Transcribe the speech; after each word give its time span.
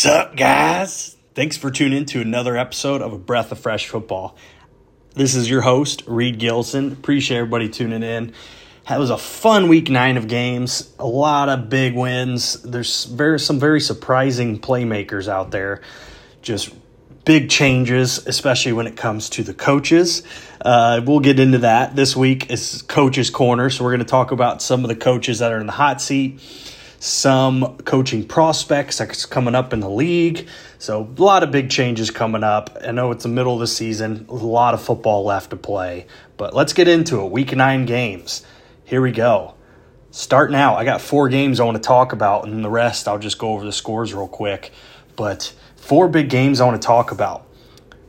Sup, 0.00 0.34
guys? 0.34 1.14
Thanks 1.34 1.58
for 1.58 1.70
tuning 1.70 1.98
in 1.98 2.04
to 2.06 2.22
another 2.22 2.56
episode 2.56 3.02
of 3.02 3.12
A 3.12 3.18
Breath 3.18 3.52
of 3.52 3.58
Fresh 3.58 3.88
Football. 3.88 4.34
This 5.12 5.34
is 5.34 5.50
your 5.50 5.60
host, 5.60 6.04
Reid 6.06 6.38
Gilson. 6.38 6.90
Appreciate 6.90 7.36
everybody 7.36 7.68
tuning 7.68 8.02
in. 8.02 8.32
That 8.88 8.98
was 8.98 9.10
a 9.10 9.18
fun 9.18 9.68
week 9.68 9.90
nine 9.90 10.16
of 10.16 10.26
games. 10.26 10.90
A 10.98 11.06
lot 11.06 11.50
of 11.50 11.68
big 11.68 11.94
wins. 11.94 12.62
There's 12.62 13.04
very 13.04 13.38
some 13.38 13.60
very 13.60 13.78
surprising 13.78 14.58
playmakers 14.58 15.28
out 15.28 15.50
there. 15.50 15.82
Just 16.40 16.70
big 17.26 17.50
changes, 17.50 18.26
especially 18.26 18.72
when 18.72 18.86
it 18.86 18.96
comes 18.96 19.28
to 19.28 19.42
the 19.42 19.52
coaches. 19.52 20.22
Uh, 20.62 21.02
we'll 21.04 21.20
get 21.20 21.38
into 21.38 21.58
that 21.58 21.94
this 21.94 22.16
week. 22.16 22.50
Is 22.50 22.80
Coaches 22.80 23.28
Corner, 23.28 23.68
so 23.68 23.84
we're 23.84 23.90
going 23.90 23.98
to 23.98 24.06
talk 24.06 24.30
about 24.30 24.62
some 24.62 24.82
of 24.82 24.88
the 24.88 24.96
coaches 24.96 25.40
that 25.40 25.52
are 25.52 25.60
in 25.60 25.66
the 25.66 25.72
hot 25.72 26.00
seat 26.00 26.40
some 27.00 27.78
coaching 27.78 28.22
prospects 28.26 28.98
that's 28.98 29.24
coming 29.24 29.54
up 29.54 29.72
in 29.72 29.80
the 29.80 29.88
league. 29.88 30.46
So 30.78 31.00
a 31.00 31.20
lot 31.20 31.42
of 31.42 31.50
big 31.50 31.70
changes 31.70 32.10
coming 32.10 32.44
up. 32.44 32.76
I 32.86 32.92
know 32.92 33.10
it's 33.10 33.22
the 33.22 33.30
middle 33.30 33.54
of 33.54 33.60
the 33.60 33.66
season, 33.66 34.26
a 34.28 34.34
lot 34.34 34.74
of 34.74 34.82
football 34.82 35.24
left 35.24 35.48
to 35.50 35.56
play. 35.56 36.06
But 36.36 36.54
let's 36.54 36.74
get 36.74 36.88
into 36.88 37.24
it. 37.24 37.30
Week 37.30 37.56
nine 37.56 37.86
games. 37.86 38.44
Here 38.84 39.00
we 39.00 39.12
go. 39.12 39.54
Start 40.10 40.50
now. 40.50 40.76
I 40.76 40.84
got 40.84 41.00
four 41.00 41.30
games 41.30 41.58
I 41.58 41.64
want 41.64 41.76
to 41.76 41.82
talk 41.82 42.12
about, 42.12 42.46
and 42.46 42.62
the 42.62 42.68
rest 42.68 43.08
I'll 43.08 43.18
just 43.18 43.38
go 43.38 43.54
over 43.54 43.64
the 43.64 43.72
scores 43.72 44.12
real 44.12 44.28
quick. 44.28 44.70
But 45.16 45.54
four 45.76 46.06
big 46.06 46.28
games 46.28 46.60
I 46.60 46.66
want 46.66 46.82
to 46.82 46.86
talk 46.86 47.12
about. 47.12 47.46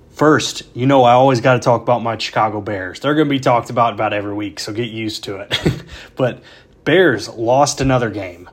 First, 0.09 0.64
you 0.73 0.86
know 0.86 1.03
I 1.03 1.14
always 1.14 1.39
got 1.39 1.53
to 1.53 1.59
talk 1.59 1.81
about 1.81 2.03
my 2.03 2.17
Chicago 2.17 2.59
Bears. 2.59 3.00
They're 3.00 3.16
going 3.16 3.28
to 3.28 3.30
be 3.30 3.39
talked 3.39 3.69
about 3.69 3.94
about 3.94 4.12
every 4.12 4.34
week, 4.34 4.59
so 4.59 4.73
get 4.73 4.89
used 4.89 5.23
to 5.23 5.38
it. 5.38 5.84
but 6.17 6.44
Bears 6.84 7.30
lost 7.30 7.80
another 7.80 8.09
game 8.09 8.50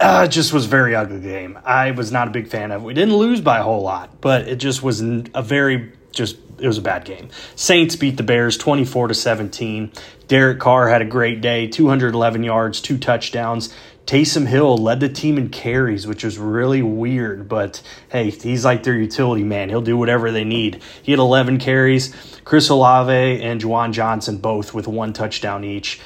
uh, 0.00 0.22
it 0.24 0.28
just 0.28 0.52
was 0.52 0.66
very 0.66 0.94
ugly 0.94 1.20
game. 1.20 1.58
I 1.64 1.90
was 1.90 2.10
not 2.10 2.26
a 2.26 2.30
big 2.30 2.48
fan 2.48 2.72
of. 2.72 2.82
We 2.82 2.94
didn't 2.94 3.16
lose 3.16 3.40
by 3.40 3.58
a 3.58 3.62
whole 3.62 3.82
lot, 3.82 4.20
but 4.20 4.48
it 4.48 4.56
just 4.56 4.82
was 4.82 5.00
a 5.00 5.42
very 5.42 5.92
just 6.12 6.36
it 6.58 6.66
was 6.66 6.78
a 6.78 6.82
bad 6.82 7.04
game. 7.04 7.28
Saints 7.54 7.96
beat 7.96 8.16
the 8.16 8.22
Bears 8.22 8.56
24 8.56 9.08
to 9.08 9.14
17. 9.14 9.92
Derek 10.26 10.58
Carr 10.58 10.88
had 10.88 11.02
a 11.02 11.06
great 11.06 11.40
day, 11.40 11.66
211 11.66 12.42
yards, 12.42 12.80
two 12.80 12.98
touchdowns. 12.98 13.74
Taysom 14.06 14.46
Hill 14.46 14.76
led 14.76 15.00
the 15.00 15.08
team 15.08 15.38
in 15.38 15.50
carries, 15.50 16.06
which 16.06 16.24
was 16.24 16.36
really 16.38 16.82
weird, 16.82 17.48
but 17.48 17.80
hey, 18.10 18.30
he's 18.30 18.64
like 18.64 18.82
their 18.82 18.96
utility 18.96 19.44
man. 19.44 19.68
He'll 19.68 19.82
do 19.82 19.96
whatever 19.96 20.32
they 20.32 20.44
need. 20.44 20.82
He 21.02 21.12
had 21.12 21.20
11 21.20 21.58
carries. 21.58 22.14
Chris 22.44 22.68
Olave 22.70 23.42
and 23.42 23.60
Juwan 23.60 23.92
Johnson 23.92 24.38
both 24.38 24.74
with 24.74 24.88
one 24.88 25.12
touchdown 25.12 25.62
each 25.62 26.00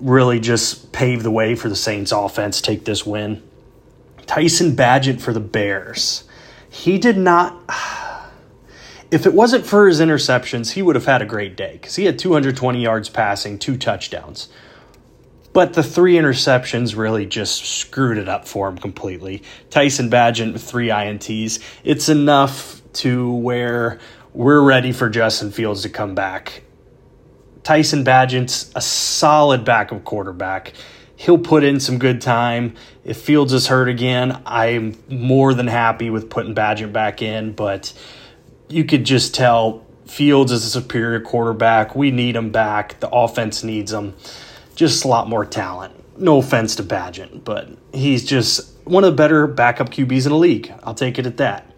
really 0.00 0.40
just 0.40 0.92
paved 0.92 1.24
the 1.24 1.30
way 1.30 1.54
for 1.54 1.68
the 1.68 1.76
Saints 1.76 2.12
offense 2.12 2.60
take 2.60 2.84
this 2.84 3.04
win. 3.06 3.42
Tyson 4.26 4.76
Bagent 4.76 5.20
for 5.20 5.32
the 5.32 5.40
Bears. 5.40 6.24
He 6.70 6.98
did 6.98 7.18
not 7.18 7.56
if 9.10 9.26
it 9.26 9.34
wasn't 9.34 9.66
for 9.66 9.86
his 9.86 10.00
interceptions, 10.00 10.72
he 10.72 10.82
would 10.82 10.94
have 10.94 11.06
had 11.06 11.22
a 11.22 11.26
great 11.26 11.56
day 11.56 11.78
cuz 11.82 11.96
he 11.96 12.04
had 12.04 12.18
220 12.18 12.80
yards 12.82 13.08
passing, 13.08 13.58
two 13.58 13.76
touchdowns. 13.76 14.48
But 15.52 15.74
the 15.74 15.82
three 15.82 16.14
interceptions 16.14 16.96
really 16.96 17.26
just 17.26 17.64
screwed 17.64 18.16
it 18.16 18.28
up 18.28 18.48
for 18.48 18.68
him 18.68 18.78
completely. 18.78 19.42
Tyson 19.68 20.08
Bagent 20.10 20.54
with 20.54 20.62
three 20.62 20.88
INTs. 20.88 21.58
It's 21.84 22.08
enough 22.08 22.80
to 22.94 23.30
where 23.34 23.98
we're 24.32 24.62
ready 24.62 24.92
for 24.92 25.10
Justin 25.10 25.50
Fields 25.50 25.82
to 25.82 25.90
come 25.90 26.14
back 26.14 26.62
Tyson 27.64 28.04
Bagent's 28.04 28.70
a 28.74 28.80
solid 28.80 29.64
backup 29.64 30.04
quarterback. 30.04 30.72
He'll 31.16 31.38
put 31.38 31.62
in 31.62 31.78
some 31.78 31.98
good 31.98 32.20
time. 32.20 32.74
If 33.04 33.20
Fields 33.20 33.52
is 33.52 33.68
hurt 33.68 33.88
again, 33.88 34.42
I'm 34.44 34.96
more 35.08 35.54
than 35.54 35.68
happy 35.68 36.10
with 36.10 36.28
putting 36.28 36.54
Bagent 36.54 36.92
back 36.92 37.22
in, 37.22 37.52
but 37.52 37.92
you 38.68 38.84
could 38.84 39.04
just 39.04 39.34
tell 39.34 39.86
Fields 40.06 40.50
is 40.50 40.64
a 40.64 40.70
superior 40.70 41.20
quarterback. 41.20 41.94
We 41.94 42.10
need 42.10 42.34
him 42.34 42.50
back. 42.50 42.98
The 43.00 43.08
offense 43.08 43.62
needs 43.62 43.92
him. 43.92 44.14
Just 44.74 45.04
a 45.04 45.08
lot 45.08 45.28
more 45.28 45.46
talent. 45.46 45.94
No 46.18 46.38
offense 46.38 46.76
to 46.76 46.82
Bagent, 46.82 47.44
but 47.44 47.70
he's 47.92 48.24
just 48.24 48.72
one 48.84 49.04
of 49.04 49.12
the 49.12 49.16
better 49.16 49.46
backup 49.46 49.90
QBs 49.90 50.26
in 50.26 50.32
the 50.32 50.38
league. 50.38 50.72
I'll 50.82 50.94
take 50.94 51.18
it 51.18 51.26
at 51.26 51.36
that. 51.36 51.71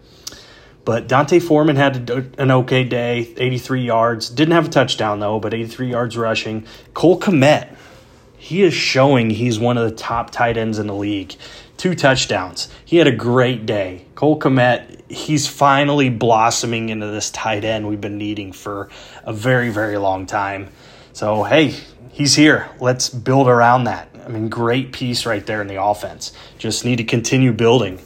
But 0.85 1.07
D'Onta 1.07 1.41
Foreman 1.41 1.75
had 1.75 2.09
an 2.37 2.51
okay 2.51 2.83
day, 2.83 3.33
83 3.37 3.81
yards. 3.81 4.29
Didn't 4.29 4.53
have 4.53 4.67
a 4.67 4.69
touchdown, 4.69 5.19
though, 5.19 5.39
but 5.39 5.53
83 5.53 5.89
yards 5.89 6.15
rushing. 6.15 6.65
Cole 6.93 7.19
Kmet, 7.19 7.75
he 8.37 8.61
is 8.61 8.75
showing 8.75 9.31
he's 9.31 9.57
one 9.57 9.79
of 9.79 9.89
the 9.89 9.95
top 9.95 10.29
tight 10.29 10.57
ends 10.57 10.77
in 10.77 10.85
the 10.85 10.93
league. 10.93 11.33
Two 11.77 11.95
touchdowns. 11.95 12.69
He 12.85 12.97
had 12.97 13.07
a 13.07 13.11
great 13.11 13.65
day. 13.65 14.05
Cole 14.13 14.39
Kmet, 14.39 15.01
he's 15.09 15.47
finally 15.47 16.09
blossoming 16.09 16.89
into 16.89 17.07
this 17.07 17.31
tight 17.31 17.65
end 17.65 17.87
we've 17.87 17.99
been 17.99 18.19
needing 18.19 18.51
for 18.51 18.89
a 19.23 19.33
very, 19.33 19.71
very 19.71 19.97
long 19.97 20.27
time. 20.27 20.69
So, 21.13 21.43
hey, 21.43 21.73
he's 22.11 22.35
here. 22.35 22.69
Let's 22.79 23.09
build 23.09 23.47
around 23.47 23.85
that. 23.85 24.09
I 24.23 24.29
mean, 24.29 24.49
great 24.49 24.91
piece 24.91 25.25
right 25.25 25.45
there 25.45 25.61
in 25.61 25.67
the 25.67 25.81
offense. 25.81 26.31
Just 26.59 26.85
need 26.85 26.97
to 26.97 27.03
continue 27.03 27.53
building. 27.53 27.99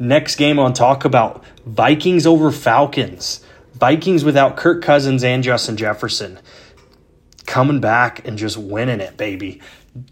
Next 0.00 0.36
game 0.36 0.58
on 0.58 0.72
talk 0.72 1.04
about 1.04 1.44
Vikings 1.66 2.26
over 2.26 2.50
Falcons. 2.50 3.44
Vikings 3.74 4.24
without 4.24 4.56
Kirk 4.56 4.82
Cousins 4.82 5.22
and 5.22 5.42
Justin 5.42 5.76
Jefferson. 5.76 6.40
Coming 7.44 7.80
back 7.80 8.26
and 8.26 8.38
just 8.38 8.56
winning 8.56 9.00
it, 9.00 9.18
baby. 9.18 9.60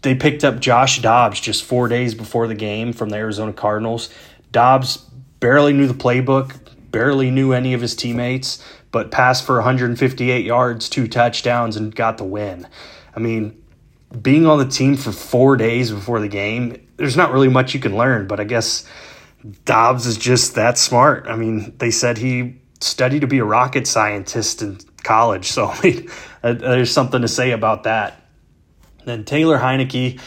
They 0.03 0.13
picked 0.13 0.43
up 0.43 0.59
Josh 0.59 1.01
Dobbs 1.01 1.41
just 1.41 1.63
four 1.63 1.87
days 1.87 2.13
before 2.13 2.47
the 2.47 2.53
game 2.53 2.93
from 2.93 3.09
the 3.09 3.17
Arizona 3.17 3.51
Cardinals. 3.51 4.11
Dobbs 4.51 4.97
barely 5.39 5.73
knew 5.73 5.87
the 5.87 5.95
playbook, 5.95 6.55
barely 6.91 7.31
knew 7.31 7.53
any 7.53 7.73
of 7.73 7.81
his 7.81 7.95
teammates, 7.95 8.63
but 8.91 9.09
passed 9.09 9.43
for 9.43 9.55
158 9.55 10.45
yards, 10.45 10.87
two 10.87 11.07
touchdowns, 11.07 11.75
and 11.75 11.95
got 11.95 12.19
the 12.19 12.23
win. 12.23 12.67
I 13.15 13.19
mean, 13.19 13.59
being 14.21 14.45
on 14.45 14.59
the 14.59 14.67
team 14.67 14.95
for 14.95 15.11
four 15.11 15.57
days 15.57 15.89
before 15.89 16.19
the 16.19 16.27
game, 16.27 16.87
there's 16.97 17.17
not 17.17 17.31
really 17.31 17.49
much 17.49 17.73
you 17.73 17.79
can 17.79 17.97
learn, 17.97 18.27
but 18.27 18.39
I 18.39 18.43
guess 18.43 18.85
Dobbs 19.65 20.05
is 20.05 20.17
just 20.17 20.55
that 20.55 20.77
smart. 20.77 21.27
I 21.27 21.35
mean, 21.35 21.73
they 21.77 21.91
said 21.91 22.17
he 22.17 22.61
studied 22.81 23.21
to 23.21 23.27
be 23.27 23.39
a 23.39 23.45
rocket 23.45 23.87
scientist 23.87 24.61
in 24.61 24.79
college, 25.03 25.45
so 25.45 25.67
I 25.69 25.81
mean, 25.81 26.09
uh, 26.43 26.53
there's 26.53 26.91
something 26.91 27.21
to 27.21 27.27
say 27.27 27.51
about 27.51 27.83
that. 27.83 28.25
Then 29.05 29.23
Taylor 29.23 29.57
Heinicke, 29.57 30.19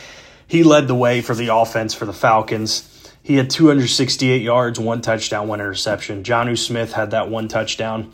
he 0.47 0.63
led 0.65 0.89
the 0.89 0.95
way 0.95 1.21
for 1.21 1.35
the 1.35 1.55
offense 1.55 1.95
for 1.95 2.05
the 2.05 2.13
Falcons. 2.13 2.89
He 3.23 3.37
had 3.37 3.51
268 3.51 4.43
yards, 4.43 4.81
one 4.81 5.01
touchdown, 5.01 5.47
one 5.47 5.61
interception. 5.61 6.25
Jonnu 6.25 6.59
Smith 6.59 6.93
had 6.93 7.13
that 7.13 7.31
one 7.31 7.49
touchdown. 7.49 8.13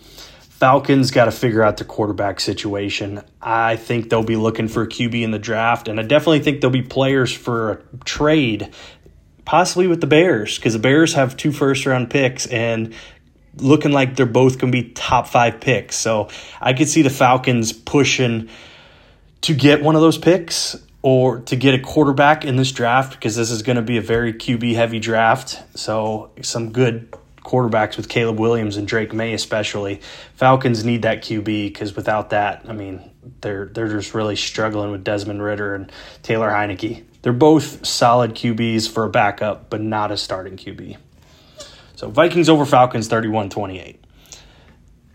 Falcons 0.58 1.12
got 1.12 1.26
to 1.26 1.30
figure 1.30 1.62
out 1.62 1.76
the 1.76 1.84
quarterback 1.84 2.40
situation. 2.40 3.22
I 3.40 3.76
think 3.76 4.10
they'll 4.10 4.24
be 4.24 4.34
looking 4.34 4.66
for 4.66 4.82
a 4.82 4.88
QB 4.88 5.22
in 5.22 5.30
the 5.30 5.38
draft, 5.38 5.86
and 5.86 6.00
I 6.00 6.02
definitely 6.02 6.40
think 6.40 6.60
there'll 6.60 6.72
be 6.72 6.82
players 6.82 7.32
for 7.32 7.70
a 7.70 7.78
trade 8.04 8.74
possibly 9.48 9.86
with 9.86 10.02
the 10.02 10.06
Bears 10.06 10.56
because 10.58 10.74
the 10.74 10.78
Bears 10.78 11.14
have 11.14 11.34
two 11.34 11.52
first 11.52 11.86
round 11.86 12.10
picks 12.10 12.44
and 12.44 12.92
looking 13.56 13.92
like 13.92 14.14
they're 14.14 14.26
both 14.26 14.58
going 14.58 14.70
to 14.70 14.82
be 14.82 14.90
top 14.90 15.26
five 15.26 15.58
picks. 15.58 15.96
So 15.96 16.28
I 16.60 16.74
could 16.74 16.86
see 16.86 17.00
the 17.00 17.08
Falcons 17.08 17.72
pushing 17.72 18.50
to 19.40 19.54
get 19.54 19.82
one 19.82 19.94
of 19.94 20.02
those 20.02 20.18
picks 20.18 20.76
or 21.00 21.40
to 21.40 21.56
get 21.56 21.72
a 21.72 21.78
quarterback 21.78 22.44
in 22.44 22.56
this 22.56 22.72
draft 22.72 23.12
because 23.12 23.36
this 23.36 23.50
is 23.50 23.62
going 23.62 23.76
to 23.76 23.82
be 23.82 23.96
a 23.96 24.02
very 24.02 24.34
QB 24.34 24.74
heavy 24.74 25.00
draft. 25.00 25.62
So 25.74 26.30
some 26.42 26.70
good 26.70 27.16
quarterbacks 27.44 27.96
with 27.96 28.08
Caleb 28.08 28.38
Williams 28.38 28.76
and 28.76 28.86
Drake 28.86 29.12
Maye 29.12 29.34
especially. 29.34 30.00
Falcons 30.34 30.84
need 30.84 31.02
that 31.02 31.22
QB 31.22 31.44
because 31.44 31.96
without 31.96 32.30
that, 32.30 32.64
I 32.68 32.72
mean, 32.72 33.10
they're 33.40 33.66
they're 33.66 33.88
just 33.88 34.14
really 34.14 34.36
struggling 34.36 34.90
with 34.90 35.04
Desmond 35.04 35.42
Ridder 35.42 35.74
and 35.74 35.92
Taylor 36.22 36.50
Heinicke. 36.50 37.04
They're 37.22 37.32
both 37.32 37.86
solid 37.86 38.34
QBs 38.34 38.88
for 38.90 39.04
a 39.04 39.10
backup, 39.10 39.70
but 39.70 39.80
not 39.80 40.10
a 40.10 40.16
starting 40.16 40.56
QB. 40.56 40.96
So 41.96 42.08
Vikings 42.08 42.48
over 42.48 42.64
Falcons 42.64 43.08
31 43.08 43.50
28. 43.50 44.04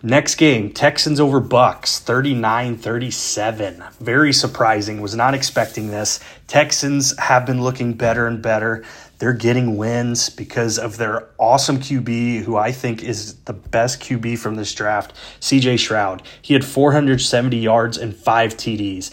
Next 0.06 0.36
game, 0.36 0.74
Texans 0.74 1.22
over 1.22 1.40
Bucks 1.40 1.98
39 1.98 2.76
37. 2.76 3.82
Very 4.02 4.34
surprising. 4.34 5.00
Was 5.00 5.16
not 5.16 5.34
expecting 5.34 5.92
this. 5.92 6.20
Texans 6.46 7.18
have 7.18 7.46
been 7.46 7.62
looking 7.62 7.94
better 7.94 8.28
and 8.28 8.42
better. 8.42 8.84
They're 9.24 9.32
getting 9.32 9.78
wins 9.78 10.30
because 10.30 10.78
of 10.78 10.98
their 10.98 11.30
awesome 11.38 11.78
QB, 11.78 12.44
who 12.44 12.58
I 12.58 12.74
think 12.74 13.02
is 13.02 13.36
the 13.46 13.54
best 13.54 14.02
QB 14.02 14.38
from 14.38 14.56
this 14.56 14.76
draft, 14.76 15.14
CJ 15.40 15.80
Stroud. 15.80 16.24
He 16.42 16.54
had 16.54 16.66
470 16.66 17.56
yards 17.56 17.98
and 17.98 18.14
five 18.14 18.58
TDs 18.58 19.12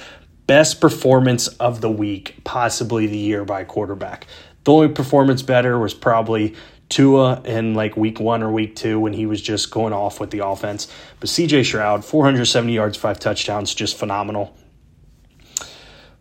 best 0.48 0.80
performance 0.80 1.46
of 1.46 1.80
the 1.80 1.92
week, 1.92 2.38
possibly 2.42 3.06
the 3.06 3.16
year 3.16 3.44
by 3.44 3.62
quarterback. 3.62 4.26
The 4.64 4.72
only 4.72 4.88
performance 4.88 5.42
better 5.42 5.78
was 5.78 5.94
probably 5.94 6.56
Tua 6.88 7.40
in 7.44 7.74
like 7.74 7.96
week 7.96 8.18
one 8.18 8.42
or 8.42 8.50
week 8.50 8.74
two 8.74 8.98
when 8.98 9.12
he 9.12 9.26
was 9.26 9.40
just 9.40 9.70
going 9.70 9.92
off 9.92 10.18
with 10.18 10.32
the 10.32 10.44
offense. 10.44 10.92
But 11.20 11.28
CJ 11.28 11.64
Stroud, 11.66 12.04
470 12.04 12.72
yards, 12.72 12.96
five 12.96 13.20
touchdowns, 13.20 13.72
just 13.76 13.96
phenomenal. 13.96 14.56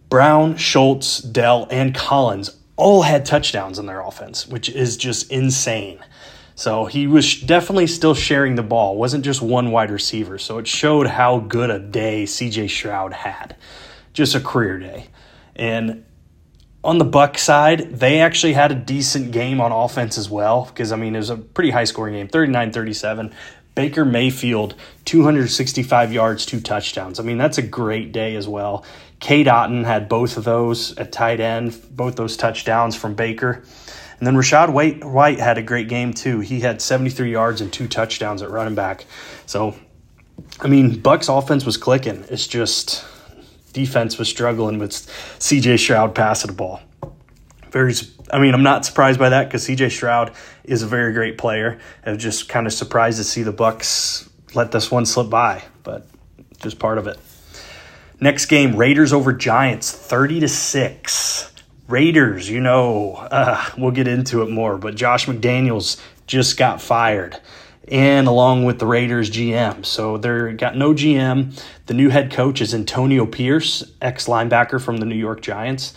Brown, 0.10 0.58
Schultz, 0.58 1.20
Dell, 1.20 1.68
and 1.72 1.96
Collins 1.96 2.59
all 2.80 3.02
had 3.02 3.26
touchdowns 3.26 3.78
in 3.78 3.86
their 3.86 4.02
offense, 4.02 4.48
which 4.48 4.70
is 4.70 4.98
just 4.98 5.30
insane. 5.32 6.00
So 6.56 6.86
he 6.86 7.08
was 7.08 7.40
definitely 7.42 7.88
still 7.88 8.16
sharing 8.16 8.56
the 8.56 8.64
ball. 8.64 8.98
Wasn't 8.98 9.24
just 9.24 9.42
one 9.42 9.72
wide 9.72 9.92
receiver. 9.92 10.38
So 10.38 10.58
it 10.58 10.68
showed 10.68 11.08
how 11.08 11.40
good 11.40 11.70
a 11.70 11.80
day 11.80 12.24
CJ 12.24 12.70
Stroud 12.70 13.14
had. 13.14 13.56
Just 14.14 14.34
a 14.34 14.40
career 14.40 14.80
day. 14.80 15.08
And 15.56 16.06
on 16.84 16.98
the 16.98 17.06
Buck 17.06 17.38
side, 17.38 18.00
they 18.00 18.22
actually 18.22 18.54
had 18.54 18.72
a 18.72 18.76
decent 18.76 19.32
game 19.32 19.62
on 19.62 19.72
offense 19.72 20.18
as 20.18 20.30
well 20.30 20.66
because 20.66 20.92
I 20.92 20.96
mean 20.96 21.16
it 21.16 21.20
was 21.20 21.30
a 21.30 21.38
pretty 21.38 21.72
high 21.72 21.84
scoring 21.84 22.14
game, 22.14 22.28
39-37. 22.28 23.34
Baker 23.76 24.04
Mayfield, 24.04 24.76
265 25.06 26.12
yards, 26.12 26.46
two 26.46 26.60
touchdowns. 26.60 27.20
I 27.20 27.24
mean, 27.24 27.38
that's 27.38 27.58
a 27.58 27.62
great 27.62 28.12
day 28.12 28.36
as 28.36 28.46
well. 28.46 28.84
Cade 29.20 29.48
Otton 29.48 29.86
had 29.86 30.08
both 30.08 30.38
of 30.38 30.44
those 30.44 30.98
at 30.98 31.12
tight 31.12 31.40
end, 31.40 31.80
both 31.92 32.16
those 32.16 32.38
touchdowns 32.38 32.96
from 32.96 33.16
Baker. 33.16 33.64
And 34.20 34.28
then 34.28 34.36
Rachaad 34.36 34.72
White, 34.72 35.40
had 35.40 35.58
a 35.58 35.62
great 35.62 35.88
game 35.88 36.14
too. 36.14 36.40
He 36.40 36.60
had 36.60 36.82
73 36.82 37.32
yards 37.32 37.62
and 37.62 37.72
two 37.72 37.88
touchdowns 37.88 38.42
at 38.42 38.50
running 38.50 38.76
back. 38.76 39.06
So, 39.46 39.76
I 40.60 40.68
mean, 40.68 41.00
Buck's 41.00 41.30
offense 41.30 41.66
was 41.66 41.78
clicking. 41.78 42.26
It's 42.30 42.48
just 42.48 43.06
defense 43.74 44.18
was 44.18 44.28
struggling 44.28 44.80
with 44.80 44.92
CJ 44.92 45.80
Stroud 45.80 46.16
passing 46.16 46.50
the 46.50 46.56
ball. 46.56 46.82
Very, 47.72 47.94
I 48.32 48.40
mean, 48.40 48.54
I'm 48.54 48.64
not 48.64 48.86
surprised 48.86 49.20
by 49.20 49.30
that 49.30 49.48
because 49.48 49.68
CJ 49.68 49.92
Stroud 49.92 50.34
is 50.64 50.82
a 50.82 50.88
very 50.88 51.14
great 51.14 51.38
player. 51.38 51.80
I'm 52.06 52.18
just 52.18 52.50
kind 52.50 52.68
of 52.68 52.74
surprised 52.74 53.18
to 53.20 53.24
see 53.24 53.44
the 53.44 53.52
Bucks 53.52 54.30
let 54.56 54.72
this 54.72 54.90
one 54.90 55.06
slip 55.06 55.30
by, 55.30 55.64
but 55.84 56.08
just 56.60 56.80
part 56.80 56.98
of 56.98 57.08
it. 57.08 57.18
Next 58.22 58.48
game, 58.48 58.76
Raiders 58.76 59.14
over 59.14 59.32
Giants, 59.32 59.92
30 59.92 60.42
to 60.42 60.48
6. 60.50 61.52
Raiders, 61.88 62.50
you 62.50 62.60
know, 62.60 63.14
uh, 63.16 63.64
we'll 63.78 63.92
get 63.92 64.08
into 64.08 64.44
it 64.44 64.50
more, 64.50 64.78
but 64.78 64.96
Josh 64.96 65.26
McDaniels 65.26 66.00
just 66.28 66.58
got 66.58 66.82
fired 66.82 67.40
and 67.88 68.28
along 68.28 68.66
with 68.66 68.78
the 68.80 68.86
Raiders 68.86 69.32
GM. 69.32 69.86
So 69.86 70.18
they're 70.18 70.54
got 70.54 70.76
no 70.76 70.94
GM. 70.94 71.60
The 71.88 71.94
new 71.94 72.10
head 72.10 72.32
coach 72.32 72.62
is 72.62 72.76
Antonio 72.76 73.26
Pierce, 73.26 73.84
ex 74.02 74.28
linebacker 74.28 74.82
from 74.82 74.98
the 74.98 75.06
New 75.06 75.16
York 75.16 75.42
Giants. 75.42 75.94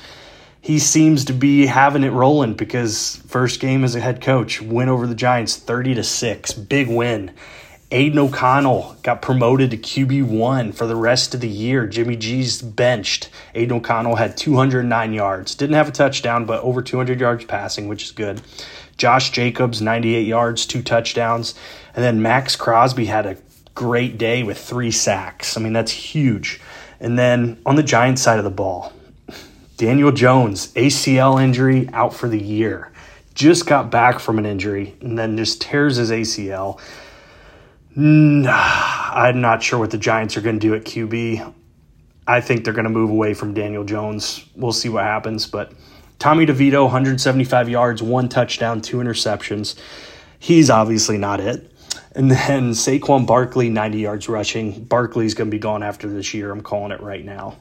He 0.61 0.79
seems 0.79 1.25
to 1.25 1.33
be 1.33 1.67
having 1.67 2.05
it 2.05 2.13
rolling 2.13 2.55
because 2.55 3.17
first 3.27 3.59
game 3.59 3.83
as 3.83 3.97
a 3.97 4.01
head 4.01 4.21
coach, 4.21 4.63
win 4.63 4.89
over 4.89 5.07
the 5.09 5.15
Giants 5.15 5.57
30 5.57 5.97
to 5.97 6.05
6, 6.05 6.53
big 6.53 6.89
win. 6.89 7.33
Aidan 7.93 8.19
O'Connell 8.21 8.97
got 9.03 9.21
promoted 9.21 9.71
to 9.71 9.77
QB1 9.77 10.75
for 10.75 10.87
the 10.87 10.97
rest 10.97 11.35
of 11.35 11.43
the 11.43 11.49
year. 11.49 11.87
Jimmy 11.87 12.17
G's 12.17 12.63
benched. 12.63 13.29
Aidan 13.55 13.77
O'Connell 13.77 14.17
had 14.17 14.35
209 14.35 15.13
yards. 15.13 15.55
Didn't 15.55 15.77
have 15.77 15.89
a 15.89 15.93
touchdown, 15.93 16.47
but 16.47 16.63
over 16.63 16.81
200 16.81 17.21
yards 17.21 17.45
passing, 17.45 17.89
which 17.89 18.05
is 18.05 18.11
good. 18.11 18.41
Josh 18.97 19.31
Jacobs, 19.31 19.83
98 19.83 20.27
yards, 20.27 20.65
two 20.65 20.83
touchdowns. 20.83 21.55
And 21.95 22.03
then 22.03 22.23
Maxx 22.23 22.57
Crosby 22.57 23.05
had 23.05 23.27
a 23.27 23.37
great 23.75 24.17
day 24.17 24.43
with 24.43 24.57
three 24.57 24.91
sacks. 24.91 25.59
I 25.59 25.61
mean, 25.61 25.75
that's 25.75 25.93
huge. 25.93 26.63
And 26.99 27.19
then 27.19 27.61
on 27.67 27.77
the 27.77 27.83
Giants 27.83 28.23
side 28.23 28.39
of 28.39 28.45
the 28.45 28.51
ball, 28.51 28.95
Daniel 29.77 30.13
Jones, 30.13 30.73
ACL 30.73 31.43
injury, 31.43 31.91
out 31.93 32.15
for 32.15 32.29
the 32.29 32.41
year. 32.41 32.91
Just 33.35 33.67
got 33.67 33.91
back 33.91 34.19
from 34.19 34.39
an 34.39 34.47
injury 34.47 34.95
and 35.03 35.19
then 35.19 35.37
just 35.37 35.61
tears 35.61 35.97
his 35.97 36.11
ACL. 36.11 36.81
I'm 37.97 39.41
not 39.43 39.63
sure 39.63 39.79
what 39.79 39.91
the 39.91 39.99
Giants 39.99 40.37
are 40.37 40.41
going 40.41 40.59
to 40.59 40.67
do 40.67 40.75
at 40.75 40.85
QB. 40.85 41.53
I 42.27 42.41
think 42.41 42.65
they're 42.65 42.73
going 42.73 42.85
to 42.85 42.91
move 42.91 43.11
away 43.11 43.35
from 43.35 43.53
Daniel 43.53 43.85
Jones. 43.85 44.45
We'll 44.57 44.73
see 44.73 44.89
what 44.89 45.05
happens. 45.05 45.47
But 45.47 45.73
Tommy 46.19 46.47
DeVito, 46.47 46.85
175 46.85 47.69
yards, 47.69 48.03
one 48.03 48.29
touchdown, 48.29 48.81
two 48.81 48.99
interceptions. 48.99 49.79
He's 50.39 50.71
obviously 50.71 51.19
not 51.19 51.41
it. 51.41 51.71
And 52.15 52.31
then 52.31 52.71
Saquon 52.71 53.27
Barkley, 53.27 53.69
90 53.69 53.99
yards 53.99 54.29
rushing. 54.29 54.85
Barkley's 54.85 55.35
going 55.35 55.51
to 55.51 55.55
be 55.55 55.59
gone 55.59 55.83
after 55.83 56.09
this 56.09 56.33
year. 56.33 56.51
I'm 56.51 56.63
calling 56.63 56.93
it 56.93 57.01
right 57.01 57.25
now. 57.25 57.57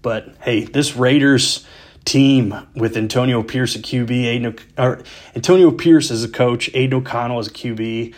But 0.00 0.34
hey, 0.40 0.64
this 0.64 0.96
Raiders 0.96 1.66
team 2.04 2.54
with 2.74 2.96
Antonio 2.96 3.42
Pierce 3.42 3.76
at 3.76 3.82
QB, 3.82 4.10
Aidan, 4.10 4.58
or 4.78 5.02
Antonio 5.34 5.70
Pierce 5.70 6.10
as 6.10 6.24
a 6.24 6.28
coach, 6.28 6.70
Aidan 6.74 7.00
O'Connell 7.00 7.38
as 7.38 7.48
a 7.48 7.52
QB. 7.52 8.14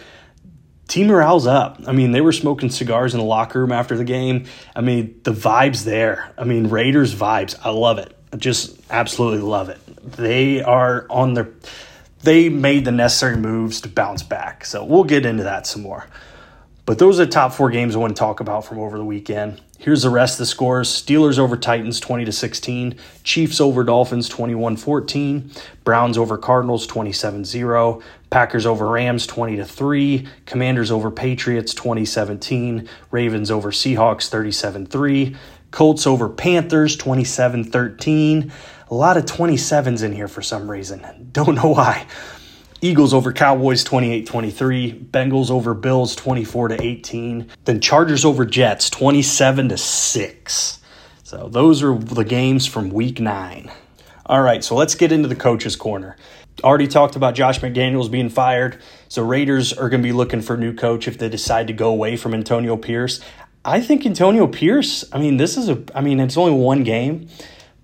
Team 0.88 1.06
morale's 1.06 1.46
up. 1.46 1.80
I 1.86 1.92
mean, 1.92 2.12
they 2.12 2.20
were 2.20 2.32
smoking 2.32 2.70
cigars 2.70 3.14
in 3.14 3.20
the 3.20 3.26
locker 3.26 3.60
room 3.60 3.72
after 3.72 3.96
the 3.96 4.04
game. 4.04 4.46
I 4.76 4.80
mean, 4.80 5.20
the 5.22 5.32
vibes 5.32 5.84
there. 5.84 6.32
I 6.36 6.44
mean, 6.44 6.68
Raiders 6.68 7.14
vibes. 7.14 7.58
I 7.62 7.70
love 7.70 7.98
it. 7.98 8.16
I 8.32 8.36
just 8.36 8.78
absolutely 8.90 9.40
love 9.40 9.70
it. 9.70 9.80
They 10.12 10.62
are 10.62 11.06
on 11.08 11.34
their 11.34 11.48
they 12.24 12.48
made 12.48 12.86
the 12.86 12.90
necessary 12.90 13.36
moves 13.36 13.82
to 13.82 13.88
bounce 13.88 14.22
back. 14.22 14.64
So 14.64 14.82
we'll 14.84 15.04
get 15.04 15.26
into 15.26 15.44
that 15.44 15.66
some 15.66 15.82
more. 15.82 16.06
But 16.86 16.98
those 16.98 17.20
are 17.20 17.26
the 17.26 17.30
top 17.30 17.52
four 17.52 17.70
games 17.70 17.94
I 17.94 17.98
want 17.98 18.14
to 18.14 18.18
talk 18.18 18.40
about 18.40 18.64
from 18.64 18.78
over 18.78 18.98
the 18.98 19.04
weekend. 19.04 19.60
Here's 19.78 20.02
the 20.02 20.10
rest 20.10 20.34
of 20.34 20.38
the 20.38 20.46
scores 20.46 20.88
Steelers 20.88 21.38
over 21.38 21.56
Titans 21.56 22.00
20 22.00 22.24
to 22.24 22.32
16, 22.32 22.96
Chiefs 23.22 23.60
over 23.60 23.84
Dolphins 23.84 24.28
21 24.28 24.76
14, 24.76 25.50
Browns 25.82 26.18
over 26.18 26.38
Cardinals 26.38 26.86
27 26.86 27.44
0, 27.44 28.02
Packers 28.34 28.66
over 28.66 28.88
Rams 28.88 29.28
20 29.28 29.58
to 29.58 29.64
3, 29.64 30.26
Commanders 30.44 30.90
over 30.90 31.12
Patriots 31.12 31.72
2017, 31.72 32.88
Ravens 33.12 33.48
over 33.48 33.70
Seahawks 33.70 34.28
37 34.28 34.86
3, 34.86 35.36
Colts 35.70 36.04
over 36.04 36.28
Panthers 36.28 36.96
27 36.96 37.62
13. 37.62 38.52
A 38.90 38.94
lot 38.94 39.16
of 39.16 39.24
27s 39.26 40.02
in 40.02 40.10
here 40.10 40.26
for 40.26 40.42
some 40.42 40.68
reason. 40.68 41.28
Don't 41.32 41.54
know 41.54 41.68
why. 41.68 42.08
Eagles 42.80 43.14
over 43.14 43.32
Cowboys 43.32 43.84
28-23, 43.84 45.10
Bengals 45.10 45.48
over 45.48 45.72
Bills 45.72 46.16
24 46.16 46.68
to 46.68 46.82
18, 46.82 47.48
then 47.66 47.80
Chargers 47.80 48.24
over 48.24 48.44
Jets 48.44 48.90
27 48.90 49.68
to 49.68 49.78
6. 49.78 50.80
So 51.22 51.48
those 51.48 51.84
are 51.84 51.96
the 51.96 52.24
games 52.24 52.66
from 52.66 52.90
week 52.90 53.20
9. 53.20 53.70
All 54.26 54.42
right, 54.42 54.64
so 54.64 54.74
let's 54.74 54.96
get 54.96 55.12
into 55.12 55.28
the 55.28 55.36
coaches 55.36 55.76
corner. 55.76 56.16
Already 56.62 56.86
talked 56.86 57.16
about 57.16 57.34
Josh 57.34 57.60
McDaniels 57.60 58.10
being 58.10 58.28
fired. 58.28 58.80
So 59.08 59.24
Raiders 59.24 59.72
are 59.72 59.88
going 59.88 60.02
to 60.02 60.06
be 60.06 60.12
looking 60.12 60.40
for 60.40 60.54
a 60.54 60.58
new 60.58 60.72
coach 60.72 61.08
if 61.08 61.18
they 61.18 61.28
decide 61.28 61.66
to 61.66 61.72
go 61.72 61.90
away 61.90 62.16
from 62.16 62.32
Antonio 62.32 62.76
Pierce. 62.76 63.20
I 63.64 63.80
think 63.80 64.04
Antonio 64.04 64.46
Pierce, 64.46 65.04
I 65.12 65.18
mean, 65.18 65.36
this 65.36 65.56
is 65.56 65.68
a 65.68 65.82
I 65.94 66.00
mean, 66.00 66.20
it's 66.20 66.36
only 66.36 66.52
one 66.52 66.84
game, 66.84 67.28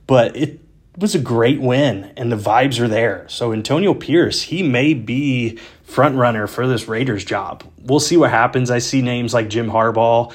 but 0.07 0.37
it 0.37 0.61
was 0.97 1.15
a 1.15 1.19
great 1.19 1.61
win 1.61 2.13
and 2.17 2.31
the 2.31 2.37
vibes 2.37 2.79
are 2.79 2.89
there. 2.89 3.27
So 3.29 3.53
Antonio 3.53 3.95
Pierce, 3.95 4.43
he 4.43 4.63
may 4.63 4.93
be 4.93 5.59
front 5.83 6.17
runner 6.17 6.47
for 6.47 6.67
this 6.67 6.87
Raiders 6.87 7.25
job. 7.25 7.65
We'll 7.79 8.01
see 8.01 8.17
what 8.17 8.31
happens. 8.31 8.71
I 8.71 8.79
see 8.79 9.01
names 9.03 9.33
like 9.33 9.49
Jim 9.49 9.71
Harbaugh 9.71 10.33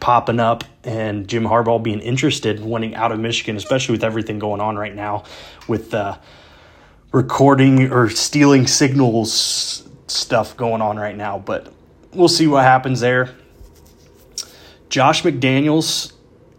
popping 0.00 0.40
up 0.40 0.64
and 0.82 1.28
Jim 1.28 1.44
Harbaugh 1.44 1.82
being 1.82 2.00
interested 2.00 2.56
in 2.56 2.68
winning 2.68 2.94
out 2.94 3.12
of 3.12 3.20
Michigan, 3.20 3.56
especially 3.56 3.92
with 3.92 4.04
everything 4.04 4.38
going 4.38 4.60
on 4.60 4.76
right 4.76 4.94
now 4.94 5.24
with 5.68 5.94
uh, 5.94 6.16
recording 7.16 7.90
or 7.90 8.10
stealing 8.10 8.66
signals 8.66 9.88
stuff 10.06 10.54
going 10.54 10.82
on 10.82 10.98
right 10.98 11.16
now. 11.16 11.38
But 11.38 11.72
we'll 12.12 12.28
see 12.28 12.46
what 12.46 12.62
happens 12.62 13.00
there. 13.00 13.34
Josh 14.90 15.22
McDaniels, 15.22 16.12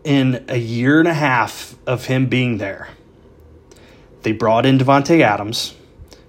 in 0.04 0.44
a 0.48 0.58
year 0.58 0.98
and 1.00 1.08
a 1.08 1.14
half 1.14 1.76
of 1.86 2.06
him 2.06 2.26
being 2.26 2.58
there, 2.58 2.90
they 4.24 4.32
brought 4.32 4.66
in 4.66 4.80
Davante 4.80 5.22
Adams 5.22 5.76